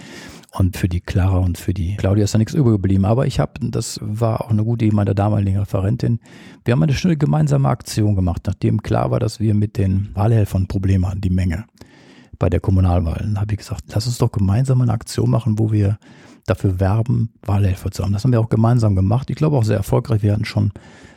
Und 0.53 0.77
für 0.77 0.89
die 0.89 1.01
Clara 1.01 1.39
und 1.39 1.59
für 1.59 1.75
die 1.75 1.97
Claudia 1.97 2.25
ist 2.25 2.35
da 2.35 2.39
nichts 2.39 2.55
übergeblieben. 2.55 3.05
Aber 3.05 3.27
ich 3.27 3.39
habe, 3.39 3.53
das 3.61 4.01
war 4.03 4.43
auch 4.43 4.51
eine 4.51 4.65
gute 4.65 4.87
Idee 4.87 4.95
meiner 4.95 5.15
damaligen 5.15 5.59
Referentin, 5.59 6.21
wir 6.65 6.73
haben 6.73 6.83
eine 6.83 6.95
schnelle 6.95 7.17
gemeinsame 7.17 7.69
Aktion 7.69 8.15
gemacht, 8.15 8.43
nachdem 8.47 8.83
klar 8.83 9.11
war, 9.11 9.21
dass 9.21 9.41
wir 9.41 9.55
mit 9.55 9.77
den 9.77 10.09
Wahlhelfern 10.15 10.69
Probleme 10.69 11.09
hatten, 11.09 11.21
die 11.21 11.31
Menge 11.31 11.65
bei 12.39 12.49
der 12.49 12.61
Kommunalwahl. 12.61 13.19
Dann 13.21 13.41
habe 13.41 13.53
ich 13.53 13.59
gesagt, 13.59 13.85
lass 13.89 14.07
uns 14.07 14.19
doch 14.19 14.33
gemeinsam 14.33 14.81
eine 14.81 14.93
Aktion 14.93 15.31
machen, 15.31 15.59
wo 15.59 15.73
wir 15.73 15.99
dafür 16.47 16.81
werben, 16.81 17.31
Wahlhelfer 17.43 17.91
zu 17.91 18.03
haben. 18.03 18.13
Das 18.13 18.25
haben 18.25 18.33
wir 18.33 18.41
auch 18.41 18.49
gemeinsam 18.49 18.95
gemacht. 18.95 19.31
Ich 19.31 19.37
glaube 19.37 19.57
auch 19.57 19.65
sehr 19.65 19.77
erfolgreich. 19.77 20.23
Wir 20.23 20.33
hatten 20.33 20.45
schon 20.45 20.73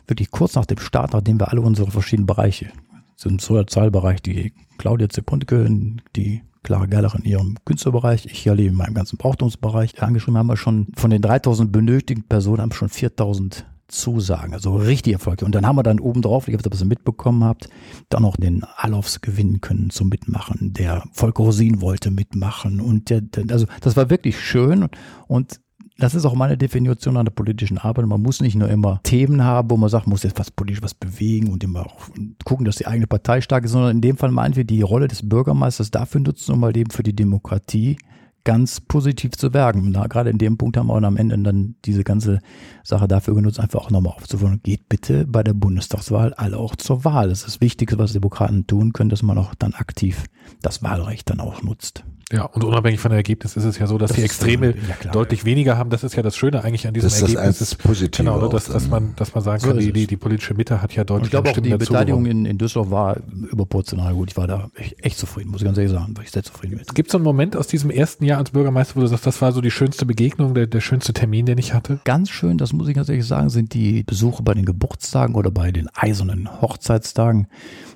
wirklich 0.06 0.30
kurz 0.30 0.54
nach 0.54 0.66
dem 0.66 0.78
Start, 0.78 1.12
nachdem 1.12 1.40
wir 1.40 1.50
alle 1.50 1.60
unsere 1.60 1.90
verschiedenen 1.90 2.26
Bereiche, 2.26 2.70
zum 3.16 3.38
Sozialbereich, 3.38 4.20
die 4.20 4.52
Claudia 4.78 5.08
Zepundke, 5.08 5.68
die 6.16 6.42
Clara 6.62 6.86
Gerlach 6.86 7.14
in 7.14 7.24
ihrem 7.24 7.56
Künstlerbereich, 7.64 8.26
ich 8.26 8.38
hier 8.38 8.58
in 8.58 8.74
meinem 8.74 8.94
ganzen 8.94 9.16
Brauchtumsbereich. 9.16 10.00
Angeschrieben 10.02 10.38
haben 10.38 10.46
wir 10.48 10.56
schon 10.56 10.88
von 10.96 11.10
den 11.10 11.22
3000 11.22 11.72
benötigten 11.72 12.26
Personen 12.28 12.62
haben 12.62 12.72
schon 12.72 12.88
4000 12.88 13.64
Zusagen, 13.92 14.54
also 14.54 14.74
richtig 14.76 15.12
erfolgreich. 15.12 15.46
Und 15.46 15.54
dann 15.54 15.66
haben 15.66 15.76
wir 15.76 15.82
dann 15.82 16.00
oben 16.00 16.22
drauf, 16.22 16.48
ich 16.48 16.54
habe 16.54 16.62
das 16.62 16.68
ein 16.68 16.70
bisschen 16.70 16.88
mitbekommen 16.88 17.44
habt, 17.44 17.68
dann 18.08 18.22
noch 18.22 18.36
den 18.36 18.64
Alofs 18.76 19.20
gewinnen 19.20 19.60
können 19.60 19.90
zum 19.90 20.08
Mitmachen. 20.08 20.72
Der 20.72 21.04
Volker 21.12 21.44
Rosin 21.44 21.80
wollte 21.80 22.10
mitmachen 22.10 22.80
und 22.80 23.10
der, 23.10 23.22
also 23.50 23.66
das 23.80 23.96
war 23.96 24.10
wirklich 24.10 24.40
schön 24.40 24.88
und 25.28 25.60
das 25.98 26.14
ist 26.14 26.24
auch 26.24 26.34
meine 26.34 26.56
Definition 26.56 27.16
an 27.16 27.26
der 27.26 27.32
politischen 27.32 27.78
Arbeit. 27.78 28.06
Man 28.06 28.22
muss 28.22 28.40
nicht 28.40 28.56
nur 28.56 28.68
immer 28.68 29.00
Themen 29.02 29.44
haben, 29.44 29.70
wo 29.70 29.76
man 29.76 29.90
sagt, 29.90 30.06
man 30.06 30.12
muss 30.12 30.22
jetzt 30.22 30.38
was 30.38 30.50
politisch 30.50 30.82
was 30.82 30.94
bewegen 30.94 31.52
und 31.52 31.62
immer 31.62 31.86
auch 31.86 32.08
gucken, 32.44 32.64
dass 32.64 32.76
die 32.76 32.86
eigene 32.86 33.06
Partei 33.06 33.40
stark 33.40 33.64
ist, 33.64 33.72
sondern 33.72 33.92
in 33.92 34.00
dem 34.00 34.16
Fall 34.16 34.30
meinen 34.30 34.56
wir 34.56 34.64
die 34.64 34.82
Rolle 34.82 35.06
des 35.06 35.28
Bürgermeisters 35.28 35.90
dafür 35.90 36.20
nutzen, 36.20 36.52
um 36.52 36.60
mal 36.60 36.76
eben 36.76 36.90
für 36.90 37.02
die 37.02 37.14
Demokratie 37.14 37.98
ganz 38.44 38.80
positiv 38.80 39.32
zu 39.32 39.52
werken. 39.54 39.92
Da, 39.92 40.06
gerade 40.06 40.30
in 40.30 40.38
dem 40.38 40.58
Punkt 40.58 40.76
haben 40.76 40.88
wir 40.88 40.94
auch 40.94 41.02
am 41.02 41.16
Ende 41.16 41.38
dann 41.38 41.76
diese 41.84 42.04
ganze 42.04 42.40
Sache 42.82 43.08
dafür 43.08 43.34
genutzt, 43.34 43.60
einfach 43.60 43.80
auch 43.80 43.90
nochmal 43.90 44.14
aufzufordern, 44.14 44.60
geht 44.62 44.88
bitte 44.88 45.26
bei 45.26 45.42
der 45.42 45.54
Bundestagswahl 45.54 46.34
alle 46.34 46.58
auch 46.58 46.76
zur 46.76 47.04
Wahl. 47.04 47.28
Das 47.28 47.40
ist 47.40 47.46
das 47.46 47.60
Wichtigste, 47.60 47.98
was 47.98 48.12
Demokraten 48.12 48.66
tun 48.66 48.92
können, 48.92 49.10
dass 49.10 49.22
man 49.22 49.38
auch 49.38 49.54
dann 49.54 49.74
aktiv 49.74 50.26
das 50.60 50.82
Wahlrecht 50.82 51.30
dann 51.30 51.40
auch 51.40 51.62
nutzt. 51.62 52.04
Ja, 52.32 52.46
und 52.46 52.64
unabhängig 52.64 52.98
von 52.98 53.10
dem 53.10 53.16
Ergebnis 53.16 53.56
ist 53.56 53.64
es 53.64 53.78
ja 53.78 53.86
so, 53.86 53.98
dass 53.98 54.08
das 54.08 54.16
die 54.16 54.22
Extreme 54.22 54.68
ja, 54.68 54.94
klar, 54.94 55.12
deutlich 55.12 55.40
ja. 55.40 55.46
weniger 55.46 55.76
haben. 55.76 55.90
Das 55.90 56.02
ist 56.02 56.16
ja 56.16 56.22
das 56.22 56.34
Schöne 56.34 56.64
eigentlich 56.64 56.86
an 56.86 56.94
diesem 56.94 57.06
das 57.08 57.16
ist 57.16 57.22
Ergebnis. 57.22 57.58
Das 57.58 57.60
ist 57.60 57.74
positiv. 57.76 58.18
Genau, 58.24 58.48
dass, 58.48 58.64
dass 58.64 58.88
man, 58.88 59.14
dass 59.16 59.34
man 59.34 59.44
sagen 59.44 59.60
so 59.60 59.68
kann, 59.68 59.78
die, 59.78 59.92
die, 59.92 60.06
die 60.06 60.16
politische 60.16 60.54
Mitte 60.54 60.80
hat 60.80 60.94
ja 60.94 61.04
deutlich 61.04 61.22
und 61.22 61.26
Ich 61.26 61.30
glaube 61.30 61.50
auch, 61.50 61.62
die 61.62 61.76
Beteiligung 61.76 62.24
in, 62.24 62.46
in 62.46 62.56
Düsseldorf 62.56 62.90
war 62.90 63.16
überproportional 63.50 64.14
gut. 64.14 64.30
Ich 64.30 64.36
war 64.36 64.46
da 64.46 64.70
echt, 64.74 65.04
echt 65.04 65.18
zufrieden, 65.18 65.50
muss 65.50 65.60
ich 65.60 65.66
ganz 65.66 65.76
ehrlich 65.76 65.92
sagen. 65.92 66.16
War 66.16 66.24
ich 66.24 66.30
sehr 66.30 66.42
zufrieden 66.42 66.76
mit. 66.76 66.94
Gibt 66.94 67.08
es 67.08 67.12
so 67.12 67.18
einen 67.18 67.24
Moment 67.24 67.54
aus 67.54 67.66
diesem 67.66 67.90
ersten 67.90 68.24
Jahr 68.24 68.38
als 68.38 68.50
Bürgermeister, 68.50 68.96
wo 68.96 69.00
du 69.00 69.06
sagst, 69.06 69.26
das 69.26 69.42
war 69.42 69.52
so 69.52 69.60
die 69.60 69.70
schönste 69.70 70.06
Begegnung, 70.06 70.54
der, 70.54 70.66
der 70.66 70.80
schönste 70.80 71.12
Termin, 71.12 71.44
den 71.44 71.58
ich 71.58 71.74
hatte? 71.74 72.00
Ganz 72.04 72.30
schön, 72.30 72.56
das 72.56 72.72
muss 72.72 72.88
ich 72.88 72.94
ganz 72.94 73.10
ehrlich 73.10 73.26
sagen, 73.26 73.50
sind 73.50 73.74
die 73.74 74.04
Besuche 74.04 74.42
bei 74.42 74.54
den 74.54 74.64
Geburtstagen 74.64 75.34
oder 75.34 75.50
bei 75.50 75.70
den 75.70 75.88
eisernen 75.94 76.62
Hochzeitstagen, 76.62 77.46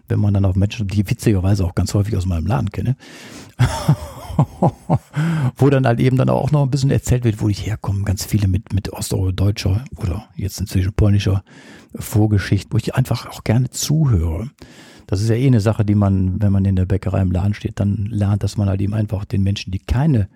wenn 0.09 0.21
man 0.21 0.35
dann 0.35 0.45
auf 0.45 0.57
Menschen, 0.57 0.87
die 0.87 1.09
witzigerweise 1.09 1.65
auch 1.65 1.75
ganz 1.75 1.95
häufig 1.95 2.17
aus 2.17 2.27
meinem 2.27 2.47
Laden 2.47 2.71
kenne, 2.71 2.97
wo 5.57 5.71
dann 5.71 5.87
halt 5.87 6.01
eben 6.01 6.17
dann 6.17 6.31
auch 6.31 6.51
noch 6.51 6.63
ein 6.63 6.71
bisschen 6.71 6.91
erzählt 6.91 7.25
wird, 7.25 7.41
wo 7.41 7.49
ich 7.49 7.67
herkomme. 7.67 8.05
Ganz 8.05 8.25
viele 8.25 8.49
mit, 8.49 8.73
mit 8.73 8.93
ostdeutscher 8.93 9.85
oder 9.97 10.29
jetzt 10.37 10.61
inzwischen 10.61 10.93
polnischer 10.93 11.43
Vorgeschichte, 11.95 12.73
wo 12.73 12.77
ich 12.77 12.95
einfach 12.95 13.27
auch 13.27 13.45
gerne 13.45 13.71
zuhöre. 13.71 14.51
Das 15.07 15.21
ist 15.21 15.29
ja 15.29 15.37
eh 15.37 15.47
eine 15.47 15.61
Sache, 15.61 15.85
die 15.85 15.95
man, 15.95 16.43
wenn 16.43 16.53
man 16.53 16.65
in 16.65 16.77
der 16.77 16.87
Bäckerei 16.87 17.23
im 17.23 17.31
Laden 17.31 17.55
steht, 17.55 17.79
dann 17.79 18.07
lernt, 18.11 18.43
dass 18.43 18.57
man 18.57 18.69
halt 18.69 18.81
eben 18.81 18.95
einfach 18.95 19.25
den 19.25 19.43
Menschen, 19.43 19.71
die 19.71 19.79
keine 19.79 20.29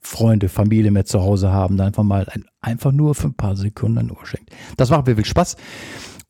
Freunde, 0.00 0.48
Familie 0.48 0.90
mehr 0.90 1.04
zu 1.04 1.20
Hause 1.20 1.50
haben, 1.50 1.76
dann 1.76 1.88
einfach 1.88 2.02
mal 2.02 2.28
ein, 2.30 2.44
einfach 2.60 2.92
nur 2.92 3.14
für 3.14 3.28
ein 3.28 3.34
paar 3.34 3.56
Sekunden 3.56 3.98
ein 3.98 4.10
Ohr 4.10 4.24
schenkt. 4.26 4.50
Das 4.76 4.90
macht 4.90 5.06
mir 5.06 5.16
viel 5.16 5.24
Spaß. 5.24 5.56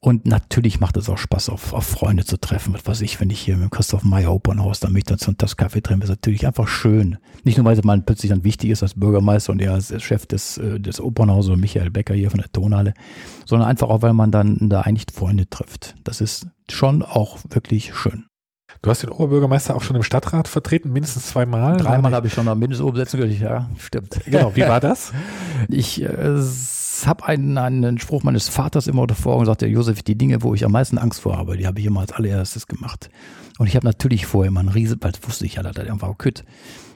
Und 0.04 0.26
natürlich 0.26 0.80
macht 0.80 0.98
es 0.98 1.08
auch 1.08 1.16
Spaß, 1.16 1.48
auf, 1.48 1.72
auf 1.72 1.86
Freunde 1.86 2.26
zu 2.26 2.38
treffen. 2.38 2.74
Was 2.74 2.84
weiß 2.84 3.00
ich, 3.00 3.20
wenn 3.20 3.30
ich 3.30 3.40
hier 3.40 3.56
mit 3.56 3.70
Christoph 3.70 4.04
Meyer 4.04 4.34
Opernhaus, 4.34 4.78
dann 4.78 4.92
mich 4.92 5.04
dann 5.04 5.16
zu 5.16 5.28
einem 5.28 5.38
Tasse 5.38 5.56
Kaffee 5.56 5.80
trinke, 5.80 6.04
ist 6.04 6.10
natürlich 6.10 6.46
einfach 6.46 6.68
schön. 6.68 7.16
Nicht 7.42 7.56
nur, 7.56 7.64
weil 7.64 7.80
man 7.84 8.04
plötzlich 8.04 8.28
dann 8.28 8.44
wichtig 8.44 8.68
ist 8.68 8.82
als 8.82 9.00
Bürgermeister 9.00 9.52
und 9.52 9.62
er 9.62 9.72
als 9.72 9.94
Chef 10.02 10.26
des, 10.26 10.58
äh, 10.58 10.78
des 10.78 11.00
Opernhauses 11.00 11.56
Michael 11.56 11.90
Becker 11.90 12.12
hier 12.12 12.30
von 12.30 12.38
der 12.38 12.52
Tonhalle, 12.52 12.92
sondern 13.46 13.66
einfach 13.66 13.88
auch, 13.88 14.02
weil 14.02 14.12
man 14.12 14.30
dann 14.30 14.68
da 14.68 14.82
eigentlich 14.82 15.06
Freunde 15.10 15.48
trifft. 15.48 15.94
Das 16.04 16.20
ist 16.20 16.48
schon 16.68 17.02
auch 17.02 17.38
wirklich 17.48 17.94
schön. 17.94 18.26
Du 18.82 18.90
hast 18.90 19.02
den 19.02 19.08
Oberbürgermeister 19.08 19.74
auch 19.74 19.82
schon 19.82 19.96
im 19.96 20.02
Stadtrat 20.02 20.48
vertreten, 20.48 20.92
mindestens 20.92 21.28
zweimal. 21.28 21.78
Dreimal 21.78 22.12
habe 22.12 22.26
ich 22.26 22.34
schon 22.34 22.46
am 22.48 22.58
Mindestumsetzung 22.58 23.20
gehört. 23.20 23.40
Ja, 23.40 23.70
stimmt. 23.78 24.20
Genau. 24.26 24.54
Wie 24.54 24.60
war 24.60 24.80
das? 24.80 25.12
Ich 25.68 26.02
äh, 26.02 26.42
habe 27.06 27.24
einen, 27.26 27.58
einen 27.58 27.98
Spruch 27.98 28.22
meines 28.22 28.48
Vaters 28.48 28.86
immer 28.86 29.06
davor 29.06 29.40
gesagt, 29.40 29.62
der 29.62 29.68
Josef, 29.68 30.02
die 30.02 30.16
Dinge, 30.16 30.42
wo 30.42 30.54
ich 30.54 30.64
am 30.64 30.72
meisten 30.72 30.98
Angst 30.98 31.20
vor 31.20 31.36
habe, 31.36 31.56
die 31.56 31.66
habe 31.66 31.80
ich 31.80 31.86
immer 31.86 32.00
als 32.00 32.12
allererstes 32.12 32.66
gemacht. 32.66 33.10
Und 33.58 33.66
ich 33.66 33.76
habe 33.76 33.86
natürlich 33.86 34.26
vorher 34.26 34.48
immer 34.48 34.60
einen 34.60 34.68
riesen, 34.68 34.98
weil 35.00 35.12
das 35.12 35.26
wusste 35.26 35.46
ich 35.46 35.54
ja, 35.54 35.62
dass 35.62 35.76
er 35.76 35.90
einfach 35.90 36.16
kütt, 36.18 36.44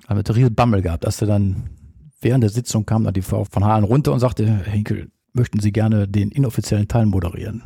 habe 0.08 0.20
einen 0.20 0.36
riesen 0.36 0.54
Bammel 0.54 0.82
gehabt, 0.82 1.04
als 1.04 1.20
er 1.20 1.28
dann 1.28 1.70
während 2.20 2.42
der 2.42 2.50
Sitzung 2.50 2.86
kam 2.86 3.04
dann 3.04 3.14
die 3.14 3.22
Frau 3.22 3.44
von 3.44 3.64
Hahn 3.64 3.84
runter 3.84 4.12
und 4.12 4.20
sagte, 4.20 4.46
Herr 4.46 4.72
Hinkel, 4.72 5.10
möchten 5.32 5.60
Sie 5.60 5.72
gerne 5.72 6.08
den 6.08 6.30
inoffiziellen 6.30 6.88
Teil 6.88 7.06
moderieren? 7.06 7.62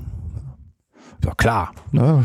Ja, 1.25 1.35
klar. 1.35 1.73
Ne? 1.93 2.25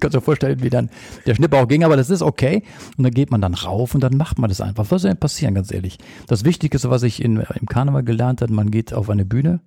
Kannst 0.00 0.14
du 0.14 0.18
dir 0.18 0.20
vorstellen, 0.20 0.62
wie 0.62 0.70
dann 0.70 0.90
der 1.26 1.34
Schnipp 1.34 1.52
auch 1.54 1.68
ging, 1.68 1.84
aber 1.84 1.96
das 1.96 2.10
ist 2.10 2.22
okay. 2.22 2.62
Und 2.96 3.04
dann 3.04 3.12
geht 3.12 3.30
man 3.30 3.40
dann 3.40 3.54
rauf 3.54 3.94
und 3.94 4.02
dann 4.02 4.16
macht 4.16 4.38
man 4.38 4.48
das 4.48 4.60
einfach. 4.60 4.90
Was 4.90 5.02
soll 5.02 5.10
denn 5.10 5.18
passieren, 5.18 5.54
ganz 5.54 5.72
ehrlich? 5.72 5.98
Das 6.26 6.44
Wichtigste, 6.44 6.90
was 6.90 7.02
ich 7.02 7.22
in, 7.22 7.36
im 7.36 7.66
Karneval 7.66 8.02
gelernt 8.02 8.42
habe, 8.42 8.52
man 8.52 8.70
geht 8.70 8.92
auf 8.92 9.10
eine 9.10 9.24
Bühne, 9.24 9.60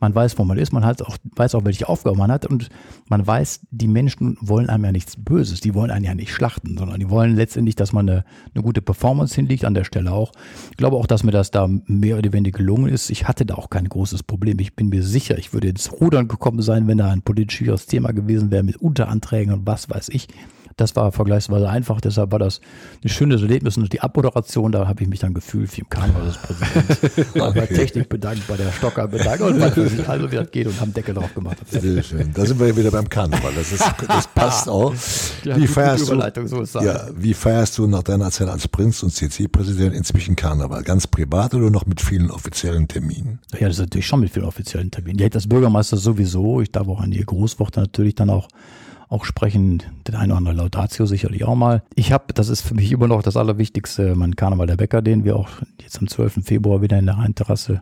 man 0.00 0.14
weiß, 0.14 0.38
wo 0.38 0.44
man 0.44 0.58
ist, 0.58 0.72
man 0.72 0.84
hat 0.84 1.02
auch, 1.02 1.16
weiß 1.36 1.54
auch, 1.54 1.64
welche 1.64 1.88
Aufgaben 1.88 2.18
man 2.18 2.30
hat 2.30 2.46
und 2.46 2.68
man 3.08 3.26
weiß, 3.26 3.60
die 3.70 3.88
Menschen 3.88 4.36
wollen 4.40 4.68
einem 4.68 4.84
ja 4.84 4.92
nichts 4.92 5.16
Böses, 5.16 5.60
die 5.60 5.74
wollen 5.74 5.90
einen 5.90 6.04
ja 6.04 6.14
nicht 6.14 6.32
schlachten, 6.32 6.76
sondern 6.78 7.00
die 7.00 7.10
wollen 7.10 7.36
letztendlich, 7.36 7.76
dass 7.76 7.92
man 7.92 8.08
eine, 8.08 8.24
eine 8.54 8.62
gute 8.62 8.82
Performance 8.82 9.34
hinlegt, 9.34 9.64
an 9.64 9.74
der 9.74 9.84
Stelle 9.84 10.12
auch. 10.12 10.32
Ich 10.70 10.76
glaube 10.76 10.96
auch, 10.96 11.06
dass 11.06 11.24
mir 11.24 11.32
das 11.32 11.50
da 11.50 11.68
mehr 11.86 12.18
oder 12.18 12.32
weniger 12.32 12.58
gelungen 12.58 12.92
ist. 12.92 13.10
Ich 13.10 13.26
hatte 13.26 13.44
da 13.44 13.54
auch 13.54 13.70
kein 13.70 13.88
großes 13.88 14.22
Problem. 14.22 14.58
Ich 14.60 14.74
bin 14.74 14.88
mir 14.88 15.02
sicher, 15.02 15.38
ich 15.38 15.52
würde 15.52 15.68
ins 15.68 15.92
Rudern 15.92 16.28
gekommen 16.28 16.62
sein, 16.62 16.86
wenn 16.86 16.98
da 16.98 17.10
ein 17.10 17.22
politisches 17.22 17.86
Thema 17.86 18.12
gewesen 18.12 18.50
wäre 18.50 18.62
mit 18.62 18.76
Unteranträgen 18.76 19.52
und 19.52 19.66
was 19.66 19.90
weiß 19.90 20.10
ich. 20.10 20.28
Das 20.78 20.94
war 20.94 21.10
vergleichsweise 21.10 21.68
einfach, 21.68 22.00
deshalb 22.00 22.30
war 22.30 22.38
das 22.38 22.60
ein 23.02 23.08
schönes 23.08 23.42
Erlebnis. 23.42 23.76
Und 23.76 23.92
die 23.92 24.00
Abmoderation, 24.00 24.70
da 24.70 24.86
habe 24.86 25.02
ich 25.02 25.08
mich 25.08 25.18
dann 25.18 25.34
gefühlt 25.34 25.76
wie 25.76 25.80
im 25.80 25.88
Karnevalspräsident. 25.88 27.34
okay. 27.34 27.60
Bei 27.60 27.66
Technik 27.66 28.08
bedankt, 28.08 28.46
bei 28.46 28.56
der 28.56 28.70
Stocker 28.70 29.08
bedankt 29.08 29.40
und 29.42 29.56
ich, 29.58 30.08
also 30.08 30.30
wie 30.30 30.36
das 30.36 30.50
geht 30.52 30.68
und 30.68 30.80
haben 30.80 30.94
Deckel 30.94 31.14
drauf 31.14 31.34
gemacht. 31.34 31.58
Sehr 31.68 32.02
schön. 32.04 32.32
Da 32.32 32.46
sind 32.46 32.60
wir 32.60 32.68
ja 32.68 32.76
wieder 32.76 32.92
beim 32.92 33.08
Karneval. 33.08 33.52
Das, 33.56 33.72
ist, 33.72 33.84
das 34.06 34.28
passt 34.28 34.68
auch. 34.68 34.94
Ja, 35.42 35.56
wie, 35.56 35.66
feierst 35.66 36.08
du, 36.08 36.64
so 36.64 36.80
ja, 36.80 37.08
wie 37.16 37.34
feierst 37.34 37.76
du 37.76 37.88
nach 37.88 38.04
deiner 38.04 38.30
Zeit 38.30 38.48
als 38.48 38.68
Prinz 38.68 39.02
und 39.02 39.10
CC-Präsident 39.10 39.96
inzwischen 39.96 40.36
Karneval? 40.36 40.84
Ganz 40.84 41.08
privat 41.08 41.54
oder 41.54 41.70
noch 41.70 41.86
mit 41.86 42.00
vielen 42.00 42.30
offiziellen 42.30 42.86
Terminen? 42.86 43.40
Ja, 43.58 43.66
das 43.66 43.78
ist 43.78 43.80
natürlich 43.80 44.06
schon 44.06 44.20
mit 44.20 44.30
vielen 44.30 44.46
offiziellen 44.46 44.92
Terminen. 44.92 45.18
Ja, 45.18 45.28
das 45.28 45.48
Bürgermeister 45.48 45.96
sowieso. 45.96 46.60
Ich 46.60 46.70
darf 46.70 46.86
auch 46.86 47.00
an 47.00 47.10
die 47.10 47.24
Großworte 47.24 47.80
natürlich 47.80 48.14
dann 48.14 48.30
auch 48.30 48.48
auch 49.08 49.24
sprechen, 49.24 49.82
den 50.06 50.14
einen 50.14 50.32
oder 50.32 50.38
anderen 50.38 50.56
Laudatio 50.58 51.06
sicherlich 51.06 51.44
auch 51.44 51.54
mal. 51.54 51.82
Ich 51.94 52.12
habe, 52.12 52.32
das 52.34 52.48
ist 52.48 52.62
für 52.62 52.74
mich 52.74 52.92
immer 52.92 53.08
noch 53.08 53.22
das 53.22 53.36
Allerwichtigste, 53.36 54.14
mein 54.14 54.36
Karneval 54.36 54.66
der 54.66 54.76
Bäcker, 54.76 55.02
den 55.02 55.24
wir 55.24 55.36
auch 55.36 55.48
jetzt 55.80 55.98
am 55.98 56.08
12. 56.08 56.44
Februar 56.44 56.82
wieder 56.82 56.98
in 56.98 57.06
der 57.06 57.16
Rheinterrasse 57.16 57.80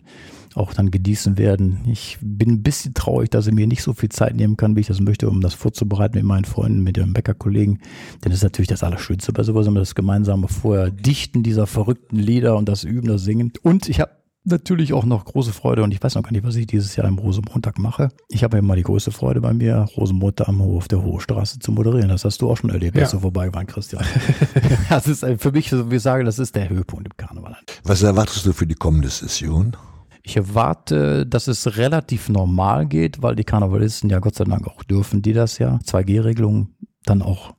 auch 0.57 0.73
dann 0.73 0.91
genießen 0.91 1.37
werden. 1.37 1.81
Ich 1.87 2.19
bin 2.21 2.51
ein 2.51 2.63
bisschen 2.63 2.95
traurig, 2.95 3.31
dass 3.31 3.47
ich 3.47 3.53
mir 3.53 3.67
nicht 3.67 3.83
so 3.83 3.93
viel 3.93 4.09
Zeit 4.09 4.35
nehmen 4.35 4.57
kann, 4.57 4.75
wie 4.75 4.81
ich 4.81 4.87
das 4.87 5.01
möchte, 5.01 5.29
um 5.29 5.41
das 5.41 5.55
vorzubereiten 5.55 6.17
mit 6.17 6.25
meinen 6.25 6.45
Freunden, 6.45 6.83
mit 6.83 6.97
den 6.97 7.13
Bäckerkollegen. 7.13 7.79
Denn 8.25 8.31
das 8.31 8.37
ist 8.37 8.43
natürlich 8.43 8.69
das 8.69 8.83
Allerschönste 8.83 9.33
bei 9.33 9.43
sowas, 9.43 9.67
immer 9.67 9.81
das 9.81 9.95
gemeinsame 9.95 10.49
vorher 10.49 10.91
Dichten 10.91 11.43
dieser 11.43 11.67
verrückten 11.67 12.17
Lieder 12.17 12.57
und 12.57 12.69
das 12.69 12.85
Üben, 12.85 13.09
das 13.09 13.23
Singen. 13.23 13.53
Und 13.63 13.89
ich 13.89 14.01
habe 14.01 14.13
natürlich 14.47 14.93
auch 14.93 15.05
noch 15.05 15.25
große 15.25 15.53
Freude 15.53 15.83
und 15.83 15.93
ich 15.93 16.03
weiß 16.03 16.15
noch 16.15 16.23
gar 16.23 16.33
nicht, 16.33 16.45
was 16.45 16.57
ich 16.57 16.67
dieses 16.67 16.97
Jahr 16.97 17.07
am 17.07 17.19
Rosenmontag 17.19 17.79
mache. 17.79 18.09
Ich 18.29 18.45
habe 18.45 18.57
ja 18.57 18.63
immer 18.63 18.77
die 18.77 18.83
größte 18.83 19.11
Freude 19.11 19.41
bei 19.41 19.53
mir, 19.53 19.87
Rosenmontag 19.97 20.49
am 20.49 20.61
Hof 20.61 20.89
der 20.89 21.03
Hohe 21.03 21.21
Straße 21.21 21.59
zu 21.59 21.73
moderieren. 21.73 22.09
Das 22.09 22.25
hast 22.25 22.41
du 22.41 22.51
auch 22.51 22.57
schon 22.57 22.71
erlebt, 22.71 22.97
ja. 22.97 23.03
als 23.03 23.11
du 23.11 23.19
vorbei 23.19 23.53
warst, 23.53 23.69
Christian. 23.69 24.05
das 24.89 25.07
ist 25.09 25.27
für 25.39 25.53
mich, 25.53 25.71
so 25.71 25.91
wie 25.91 25.97
ich 25.97 26.03
sage, 26.03 26.25
das 26.25 26.39
ist 26.39 26.55
der 26.55 26.69
Höhepunkt 26.69 27.07
im 27.07 27.17
Karneval. 27.17 27.57
Was 27.85 28.03
erwartest 28.03 28.47
du 28.47 28.53
für 28.53 28.67
die 28.67 28.75
kommende 28.75 29.09
Session? 29.09 29.77
Ich 30.23 30.37
erwarte, 30.37 31.25
dass 31.25 31.47
es 31.47 31.77
relativ 31.77 32.29
normal 32.29 32.87
geht, 32.87 33.23
weil 33.23 33.37
die 33.37 33.45
Karnevalisten 33.45 34.11
ja 34.11 34.19
Gott 34.19 34.35
sei 34.35 34.45
Dank 34.45 34.67
auch 34.67 34.83
dürfen, 34.83 35.23
die 35.23 35.33
das 35.33 35.59
ja 35.59 35.79
2G-Regelungen 35.85 36.75
dann 37.05 37.23
auch 37.23 37.55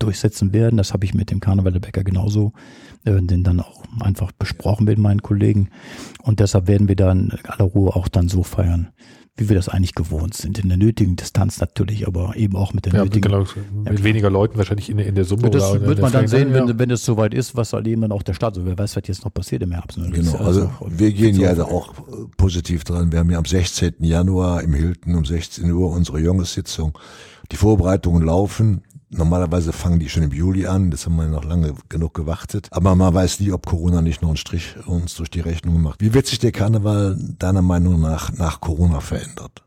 durchsetzen 0.00 0.52
werden. 0.52 0.76
Das 0.76 0.92
habe 0.92 1.04
ich 1.04 1.14
mit 1.14 1.30
dem 1.30 1.40
Karneval 1.40 1.72
der 1.72 1.80
Bäcker 1.80 2.02
genauso 2.02 2.52
den 3.04 3.44
dann 3.44 3.60
auch 3.60 3.82
einfach 4.00 4.32
besprochen 4.32 4.84
mit 4.84 4.98
meinen 4.98 5.22
Kollegen. 5.22 5.70
Und 6.22 6.40
deshalb 6.40 6.68
werden 6.68 6.88
wir 6.88 6.96
dann 6.96 7.38
aller 7.44 7.64
Ruhe 7.64 7.94
auch 7.96 8.08
dann 8.08 8.28
so 8.28 8.42
feiern, 8.42 8.88
wie 9.36 9.48
wir 9.48 9.56
das 9.56 9.68
eigentlich 9.68 9.94
gewohnt 9.94 10.34
sind. 10.34 10.58
In 10.58 10.68
der 10.68 10.76
nötigen 10.76 11.16
Distanz 11.16 11.60
natürlich, 11.60 12.06
aber 12.06 12.36
eben 12.36 12.56
auch 12.56 12.74
mit 12.74 12.84
der 12.84 12.92
ja, 12.92 13.04
nötigen. 13.04 13.22
Genau, 13.22 13.46
mit 13.84 13.98
ja, 13.98 14.04
weniger 14.04 14.30
Leuten 14.30 14.58
wahrscheinlich 14.58 14.90
in, 14.90 14.98
in 14.98 15.14
der 15.14 15.24
Summe. 15.24 15.48
Das 15.50 15.70
oder 15.70 15.86
wird 15.86 16.00
man 16.00 16.12
dann 16.12 16.28
sehen, 16.28 16.52
wenn, 16.52 16.78
wenn 16.78 16.90
es 16.90 17.04
soweit 17.04 17.32
ist, 17.32 17.56
was 17.56 17.72
halt 17.72 17.86
eben 17.86 18.02
dann 18.02 18.12
auch 18.12 18.22
der 18.22 18.34
Staat, 18.34 18.54
so 18.54 18.66
wer 18.66 18.76
weiß, 18.76 18.96
was 18.96 19.02
jetzt 19.06 19.24
noch 19.24 19.32
passiert 19.32 19.62
im 19.62 19.72
Herbst. 19.72 19.96
Ne? 19.96 20.10
Genau, 20.10 20.36
also, 20.36 20.62
also 20.62 20.86
wir 20.88 21.12
gehen 21.12 21.36
ja 21.36 21.54
da 21.54 21.64
auch 21.64 21.94
positiv 22.36 22.84
dran. 22.84 23.12
Wir 23.12 23.20
haben 23.20 23.30
ja 23.30 23.38
am 23.38 23.46
16. 23.46 23.94
Januar 24.00 24.62
im 24.62 24.74
Hilton 24.74 25.14
um 25.14 25.24
16 25.24 25.70
Uhr 25.72 25.90
unsere 25.90 26.20
Jungenssitzung. 26.20 26.98
Die 27.50 27.56
Vorbereitungen 27.56 28.22
laufen. 28.22 28.82
Normalerweise 29.12 29.72
fangen 29.72 29.98
die 29.98 30.08
schon 30.08 30.22
im 30.22 30.32
Juli 30.32 30.66
an, 30.66 30.92
das 30.92 31.04
haben 31.04 31.16
wir 31.16 31.26
noch 31.26 31.44
lange 31.44 31.74
genug 31.88 32.14
gewartet. 32.14 32.68
Aber 32.70 32.94
man 32.94 33.12
weiß 33.12 33.40
nie, 33.40 33.50
ob 33.50 33.66
Corona 33.66 34.02
nicht 34.02 34.22
noch 34.22 34.28
einen 34.28 34.36
Strich 34.36 34.76
uns 34.86 35.16
durch 35.16 35.30
die 35.30 35.40
Rechnung 35.40 35.82
macht. 35.82 36.00
Wie 36.00 36.14
wird 36.14 36.28
sich 36.28 36.38
der 36.38 36.52
Karneval 36.52 37.18
deiner 37.38 37.62
Meinung 37.62 38.00
nach 38.00 38.32
nach 38.32 38.60
Corona 38.60 39.00
verändert? 39.00 39.64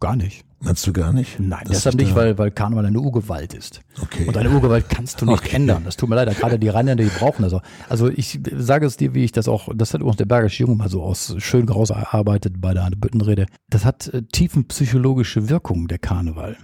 Gar 0.00 0.16
nicht. 0.16 0.44
Meinst 0.60 0.86
du 0.86 0.92
gar 0.92 1.12
nicht? 1.12 1.38
Nein, 1.38 1.60
das 1.64 1.78
deshalb 1.78 1.96
nicht, 1.96 2.14
weil, 2.14 2.36
weil 2.38 2.50
Karneval 2.50 2.86
eine 2.86 2.98
Urgewalt 2.98 3.54
ist. 3.54 3.82
Okay. 4.02 4.26
Und 4.26 4.36
eine 4.36 4.50
Urgewalt 4.50 4.88
kannst 4.88 5.20
du 5.20 5.26
nicht 5.26 5.44
okay. 5.44 5.56
ändern. 5.56 5.84
Das 5.84 5.96
tut 5.96 6.08
mir 6.08 6.16
leid, 6.16 6.34
gerade 6.36 6.58
die 6.58 6.68
Rheinländer, 6.68 7.04
die 7.04 7.10
brauchen 7.10 7.42
das 7.42 7.52
auch. 7.52 7.62
Also 7.88 8.08
ich 8.08 8.40
sage 8.56 8.86
es 8.86 8.96
dir, 8.96 9.14
wie 9.14 9.24
ich 9.24 9.32
das 9.32 9.48
auch, 9.48 9.68
das 9.74 9.94
hat 9.94 10.02
uns 10.02 10.16
der 10.16 10.24
Bergische 10.24 10.64
Junge 10.64 10.76
mal 10.76 10.88
so 10.88 11.02
aus 11.02 11.34
schön 11.38 11.68
rausgearbeitet 11.68 12.60
bei 12.60 12.72
der 12.74 12.90
Büttenrede. 12.96 13.46
Das 13.68 13.84
hat 13.84 14.08
äh, 14.08 14.22
tiefenpsychologische 14.22 15.48
Wirkung, 15.48 15.88
der 15.88 15.98
Karneval. 15.98 16.56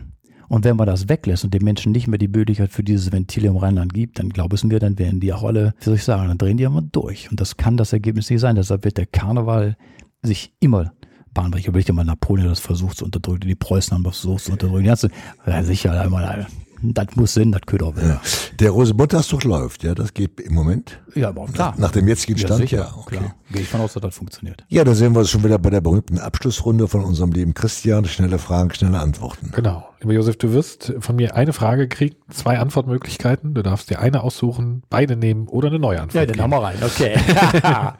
Und 0.52 0.64
wenn 0.64 0.76
man 0.76 0.86
das 0.86 1.08
weglässt 1.08 1.44
und 1.44 1.54
den 1.54 1.64
Menschen 1.64 1.92
nicht 1.92 2.08
mehr 2.08 2.18
die 2.18 2.28
Möglichkeit 2.28 2.70
für 2.70 2.82
dieses 2.82 3.10
Ventil 3.10 3.46
im 3.46 3.56
Rheinland 3.56 3.94
gibt, 3.94 4.18
dann 4.18 4.28
glauben 4.28 4.70
wir, 4.70 4.80
dann 4.80 4.98
werden 4.98 5.18
die 5.18 5.32
auch 5.32 5.44
alle, 5.44 5.72
wie 5.78 5.84
soll 5.84 5.94
ich 5.94 6.04
sagen, 6.04 6.28
dann 6.28 6.36
drehen 6.36 6.58
die 6.58 6.64
immer 6.64 6.82
durch. 6.82 7.30
Und 7.30 7.40
das 7.40 7.56
kann 7.56 7.78
das 7.78 7.94
Ergebnis 7.94 8.28
nicht 8.28 8.40
sein. 8.40 8.56
Deshalb 8.56 8.84
wird 8.84 8.98
der 8.98 9.06
Karneval 9.06 9.78
sich 10.20 10.52
immer 10.60 10.92
Bahn, 11.32 11.54
weil 11.54 11.60
ich 11.60 11.68
überlege 11.68 11.94
mal, 11.94 12.04
Napoleon 12.04 12.50
das 12.50 12.60
versucht 12.60 12.98
zu 12.98 13.06
unterdrücken, 13.06 13.48
die 13.48 13.54
Preußen 13.54 13.94
haben 13.94 14.04
das 14.04 14.18
versucht 14.18 14.44
zu 14.44 14.52
unterdrücken. 14.52 14.84
Ja, 14.84 15.62
sicher, 15.62 15.98
einmal, 15.98 16.46
das 16.82 17.16
muss 17.16 17.34
Sinn, 17.34 17.52
das 17.52 17.62
könnte 17.62 17.86
auch 17.86 17.96
ja. 17.96 18.20
Der 18.58 18.70
Rosenmontagszug 18.70 19.44
läuft, 19.44 19.84
ja, 19.84 19.94
das 19.94 20.12
geht 20.12 20.40
im 20.40 20.54
Moment. 20.54 21.00
Ja, 21.14 21.28
aber 21.28 21.46
klar. 21.46 21.70
Nach, 21.72 21.78
nach 21.78 21.92
dem 21.92 22.08
jetzigen 22.08 22.38
Stand, 22.38 22.50
ja, 22.50 22.56
sicher, 22.56 22.76
ja 22.76 22.94
okay. 22.96 23.16
klar. 23.16 23.34
Gehe 23.52 23.62
ich 23.62 23.68
von 23.68 23.80
aus, 23.80 23.92
dass 23.92 24.02
das 24.02 24.14
funktioniert. 24.14 24.64
Ja, 24.68 24.84
da 24.84 24.94
sehen 24.94 25.14
wir 25.14 25.20
uns 25.20 25.30
schon 25.30 25.44
wieder 25.44 25.58
bei 25.58 25.70
der 25.70 25.80
berühmten 25.80 26.18
Abschlussrunde 26.18 26.88
von 26.88 27.04
unserem 27.04 27.32
lieben 27.32 27.54
Christian. 27.54 28.04
Schnelle 28.04 28.38
Fragen, 28.38 28.72
schnelle 28.74 28.98
Antworten. 28.98 29.52
Genau. 29.52 29.88
Lieber 30.00 30.14
Josef, 30.14 30.36
du 30.36 30.52
wirst 30.52 30.92
von 31.00 31.16
mir 31.16 31.36
eine 31.36 31.52
Frage 31.52 31.88
kriegen, 31.88 32.16
zwei 32.30 32.58
Antwortmöglichkeiten. 32.58 33.54
Du 33.54 33.62
darfst 33.62 33.90
dir 33.90 34.00
eine 34.00 34.22
aussuchen, 34.22 34.82
beide 34.90 35.16
nehmen 35.16 35.48
oder 35.48 35.68
eine 35.68 35.78
neue 35.78 36.00
Antwort. 36.00 36.28
Ja, 36.28 36.34
dann 36.34 36.42
haben 36.42 36.50
wir 36.50 36.62
rein, 36.62 36.78
okay. 36.82 37.16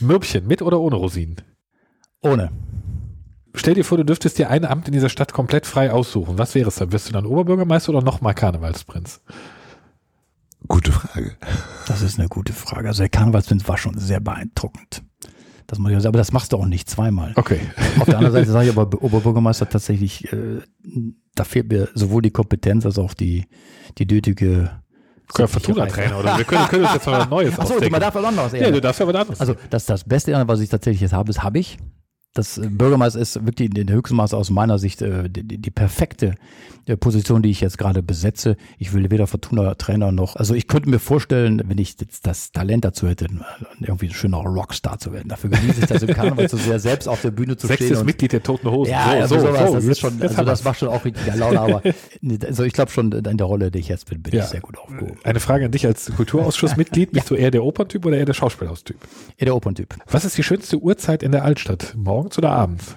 Mürbchen, 0.00 0.46
mit 0.46 0.62
oder 0.62 0.80
ohne 0.80 0.96
Rosinen? 0.96 1.36
Ohne 2.22 2.50
stell 3.54 3.74
dir 3.74 3.84
vor, 3.84 3.98
du 3.98 4.04
dürftest 4.04 4.38
dir 4.38 4.50
ein 4.50 4.64
Amt 4.64 4.88
in 4.88 4.92
dieser 4.92 5.08
Stadt 5.08 5.32
komplett 5.32 5.66
frei 5.66 5.92
aussuchen. 5.92 6.38
Was 6.38 6.54
wäre 6.54 6.68
es 6.68 6.76
dann? 6.76 6.92
Wirst 6.92 7.08
du 7.08 7.12
dann 7.12 7.26
Oberbürgermeister 7.26 7.90
oder 7.90 8.02
nochmal 8.02 8.34
Karnevalsprinz? 8.34 9.20
Gute 10.68 10.92
Frage. 10.92 11.36
Das 11.86 12.02
ist 12.02 12.18
eine 12.18 12.28
gute 12.28 12.52
Frage. 12.52 12.88
Also 12.88 13.02
der 13.02 13.08
Karnevalsprinz 13.08 13.66
war 13.66 13.78
schon 13.78 13.98
sehr 13.98 14.20
beeindruckend. 14.20 15.02
Das 15.66 15.78
muss 15.78 15.90
ich 15.90 15.96
sagen. 15.98 16.08
Aber 16.08 16.18
das 16.18 16.32
machst 16.32 16.52
du 16.52 16.56
auch 16.56 16.66
nicht 16.66 16.90
zweimal. 16.90 17.32
Okay. 17.36 17.60
Auf 17.98 18.06
der 18.06 18.18
anderen 18.18 18.32
Seite 18.32 18.50
sage 18.50 18.68
ich 18.68 18.76
aber 18.76 19.02
Oberbürgermeister 19.02 19.68
tatsächlich, 19.68 20.32
äh, 20.32 20.60
da 21.34 21.44
fehlt 21.44 21.70
mir 21.70 21.88
sowohl 21.94 22.22
die 22.22 22.32
Kompetenz 22.32 22.84
als 22.84 22.98
auch 22.98 23.14
die, 23.14 23.46
die 23.98 24.06
nötige 24.06 24.70
können 25.32 25.48
Fortuna-Trainer 25.48 26.18
oder 26.18 26.38
wir 26.38 26.44
können, 26.44 26.66
können 26.66 26.84
uns 26.84 26.94
jetzt 26.94 27.06
mal 27.06 27.20
was 27.20 27.28
Neues 27.28 27.58
Achso, 27.58 27.74
man 27.88 28.00
darf 28.00 28.14
was 28.14 28.24
anderes. 28.24 28.52
Ja, 28.52 28.70
du 28.70 28.80
darfst 28.80 29.00
ja 29.00 29.06
was 29.06 29.14
anderes. 29.14 29.40
Also 29.40 29.54
das, 29.70 29.86
das 29.86 30.04
Beste, 30.04 30.32
was 30.46 30.60
ich 30.60 30.68
tatsächlich 30.68 31.00
jetzt 31.00 31.12
habe, 31.12 31.28
das 31.28 31.42
habe 31.42 31.60
ich 31.60 31.78
das 32.32 32.60
Bürgermeister 32.62 33.18
ist 33.18 33.44
wirklich 33.44 33.76
in 33.76 33.90
höchsten 33.90 34.14
Maß 34.14 34.34
aus 34.34 34.50
meiner 34.50 34.78
Sicht 34.78 35.02
äh, 35.02 35.28
die, 35.28 35.58
die, 35.58 35.70
perfekte 35.70 36.36
äh, 36.86 36.96
Position, 36.96 37.42
die 37.42 37.50
ich 37.50 37.60
jetzt 37.60 37.76
gerade 37.76 38.04
besetze. 38.04 38.56
Ich 38.78 38.92
will 38.92 39.10
weder 39.10 39.26
Fortuna-Trainer 39.26 40.12
noch, 40.12 40.36
also 40.36 40.54
ich 40.54 40.68
könnte 40.68 40.88
mir 40.88 41.00
vorstellen, 41.00 41.60
wenn 41.66 41.78
ich 41.78 41.96
jetzt 42.00 42.28
das 42.28 42.52
Talent 42.52 42.84
dazu 42.84 43.08
hätte, 43.08 43.26
irgendwie 43.80 44.06
ein 44.06 44.12
schöner 44.12 44.38
Rockstar 44.38 45.00
zu 45.00 45.12
werden. 45.12 45.28
Dafür 45.28 45.50
genieße 45.50 45.80
ich 45.80 45.86
das 45.86 46.02
im 46.02 46.14
Karneval 46.14 46.48
zu 46.48 46.56
sehr, 46.56 46.78
selbst 46.78 47.08
auf 47.08 47.20
der 47.20 47.32
Bühne 47.32 47.56
zu 47.56 47.66
Sechstes 47.66 47.86
stehen. 47.86 47.96
Sechstes 47.96 48.06
Mitglied 48.06 48.32
der 48.32 48.42
Toten 48.44 48.70
Hosen. 48.70 48.92
Ja, 48.92 49.26
so, 49.26 49.40
so, 49.40 49.46
so, 49.46 49.52
das 49.52 49.84
ist 49.84 49.98
schon, 49.98 50.22
also 50.22 50.44
das 50.44 50.62
macht 50.62 50.78
schon 50.78 50.88
auch 50.88 51.04
richtig 51.04 51.34
Laune, 51.34 51.60
aber 51.60 51.82
also 52.46 52.62
ich 52.62 52.72
glaube 52.72 52.92
schon 52.92 53.10
in 53.10 53.36
der 53.38 53.46
Rolle, 53.46 53.72
die 53.72 53.80
ich 53.80 53.88
jetzt 53.88 54.08
bin, 54.08 54.22
bin 54.22 54.34
ja. 54.34 54.44
ich 54.44 54.50
sehr 54.50 54.60
gut 54.60 54.78
aufgehoben. 54.78 55.18
Eine 55.24 55.40
Frage 55.40 55.64
an 55.64 55.72
dich 55.72 55.84
als 55.84 56.12
Kulturausschussmitglied. 56.14 57.10
Bist 57.12 57.28
ja. 57.30 57.36
du 57.36 57.42
eher 57.42 57.50
der 57.50 57.64
Operntyp 57.64 58.06
oder 58.06 58.18
eher 58.18 58.24
der 58.24 58.34
Schauspielhaustyp? 58.34 58.96
Eher 59.36 59.46
der 59.46 59.56
Operntyp. 59.56 59.96
Was 60.08 60.24
ist 60.24 60.38
die 60.38 60.44
schönste 60.44 60.78
Uhrzeit 60.78 61.24
in 61.24 61.32
der 61.32 61.44
Altstadt? 61.44 61.92
Morgens 62.20 62.36
oder 62.36 62.50
abends? 62.50 62.96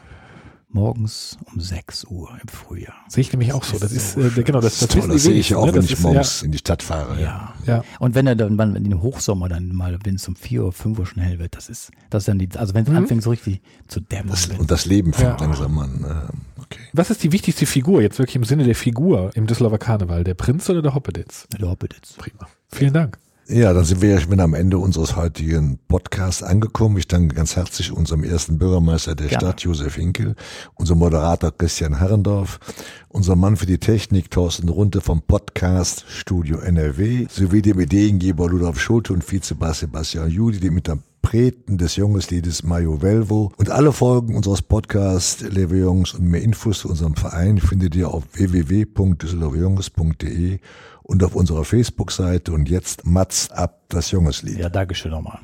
morgens 0.74 1.38
um 1.46 1.60
6 1.60 2.06
Uhr 2.06 2.30
im 2.42 2.48
Frühjahr. 2.48 2.96
Sehe 3.08 3.22
ich 3.22 3.32
nämlich 3.32 3.54
auch 3.54 3.64
so. 3.64 3.78
Das 3.78 3.92
ist, 3.92 4.18
äh, 4.18 4.44
genau, 4.44 4.60
das, 4.60 4.80
das, 4.80 4.90
das, 4.90 5.08
das 5.08 5.24
sehe 5.24 5.36
ich 5.36 5.54
auch, 5.56 5.68
ne? 5.68 5.76
wenn 5.76 5.84
ich 5.84 6.00
morgens 6.00 6.42
ja, 6.42 6.46
in 6.46 6.52
die 6.52 6.58
Stadt 6.58 6.82
fahre. 6.82 7.22
Ja. 7.22 7.54
ja. 7.66 7.84
Und 8.00 8.16
wenn 8.16 8.28
er 8.28 8.36
dann, 8.36 8.58
wenn 8.58 8.76
in 8.76 8.86
den 8.86 9.02
Hochsommer 9.02 9.50
dann 9.50 9.74
mal, 9.74 9.98
wenn 10.04 10.16
es 10.16 10.28
um 10.28 10.36
4 10.36 10.64
Uhr, 10.66 10.72
5 10.74 11.00
Uhr 11.00 11.06
schon 11.06 11.22
hell 11.22 11.40
wird, 11.40 11.56
das 11.56 11.70
ist, 11.70 11.92
das 12.10 12.24
ist 12.24 12.28
dann 12.28 12.40
die, 12.40 12.50
also 12.56 12.74
wenn 12.74 12.84
es 12.84 12.90
mhm. 12.90 12.98
anfängt 12.98 13.24
so 13.24 13.30
richtig 13.30 13.62
zu 13.88 14.00
dämmern. 14.02 14.30
Das, 14.30 14.48
und 14.48 14.72
das 14.72 14.86
Leben 14.86 15.14
fängt 15.14 15.40
ja. 15.40 15.46
langsam 15.46 15.78
an. 15.78 16.04
Äh, 16.04 16.62
okay. 16.62 16.80
Was 16.92 17.12
ist 17.12 17.24
die 17.24 17.32
wichtigste 17.32 17.66
Figur, 17.66 18.02
jetzt 18.02 18.18
wirklich 18.18 18.36
im 18.36 18.44
Sinne 18.44 18.64
der 18.64 18.76
Figur 18.76 19.32
im 19.36 19.46
Düsseldorfer 19.46 19.78
Karneval? 19.78 20.24
Der 20.24 20.34
Prinz 20.34 20.70
oder 20.70 20.82
der 20.82 20.96
Hoppeditz? 20.96 21.48
Der 21.60 21.70
Hoppeditz. 21.70 22.14
Prima. 22.18 22.48
Vielen 22.70 22.94
Dank. 22.94 23.20
Ja, 23.54 23.72
dann 23.72 23.86
sind 23.86 24.02
wir 24.02 24.10
ja 24.10 24.20
schon 24.20 24.40
am 24.40 24.56
Ende 24.56 24.80
unseres 24.80 25.16
heutigen 25.16 25.78
Podcasts 25.88 26.42
angekommen. 26.42 26.98
Ich 26.98 27.08
danke 27.08 27.36
ganz 27.36 27.56
herzlich 27.56 27.92
unserem 27.92 28.24
ersten 28.24 28.58
Bürgermeister 28.58 29.14
der 29.14 29.28
Gerne. 29.28 29.44
Stadt, 29.44 29.62
Josef 29.62 29.94
Hinkel, 29.94 30.34
unserem 30.74 30.98
Moderator 30.98 31.56
Christian 31.56 32.00
Herrendorf, 32.00 32.60
unserem 33.10 33.42
Mann 33.42 33.56
für 33.56 33.68
die 33.68 33.78
Technik 33.78 34.32
Thorsten 34.32 34.70
Runte 34.70 35.02
vom 35.02 35.22
Podcast 35.22 36.04
Studio 36.08 36.62
NRW, 36.62 37.28
sowie 37.30 37.62
dem 37.62 37.80
Ideengeber 37.80 38.50
Ludolf 38.50 38.80
Schulte 38.80 39.14
und 39.14 39.32
Vizebass 39.32 39.82
Sebastian 39.82 40.32
Juli, 40.32 40.60
dem 40.60 40.78
Interpreten 40.78 41.78
des 41.78 41.96
Jungesliedes 41.96 42.64
Mario 42.64 43.04
Velvo. 43.04 43.52
Und 43.58 43.70
alle 43.70 43.92
Folgen 43.92 44.36
unseres 44.36 44.64
Podcasts 44.64 45.44
Lewe 45.44 45.78
Jungs 45.78 46.16
und 46.16 46.28
mehr 46.28 46.42
Infos 46.42 46.80
zu 46.80 46.90
unserem 46.90 47.14
Verein 47.14 47.60
findet 47.60 47.94
ihr 47.94 48.10
auf 48.10 48.24
www.düsseldorfjunges.de 48.34 50.60
und 51.04 51.24
auf 51.24 51.36
unserer 51.36 51.64
Facebook-Seite. 51.66 52.52
Und 52.52 52.70
jetzt 52.70 53.06
Mats 53.06 53.52
ab, 53.52 53.82
das 53.90 54.12
Jungeslied. 54.12 54.58
Ja, 54.58 54.70
Dankeschön 54.70 55.12
nochmal. 55.12 55.40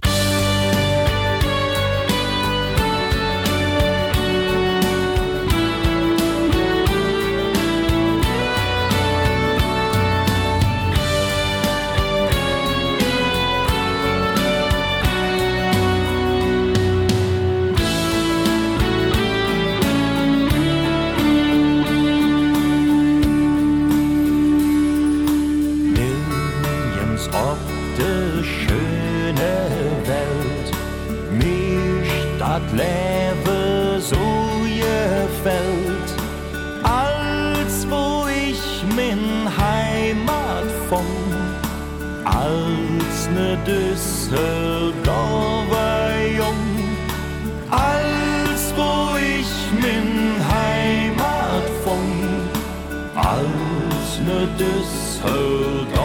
Als 54.62 55.22
ne 55.24 55.99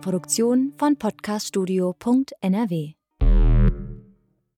Produktion 0.00 0.72
von 0.78 0.96
podcaststudio.nrw. 0.96 2.99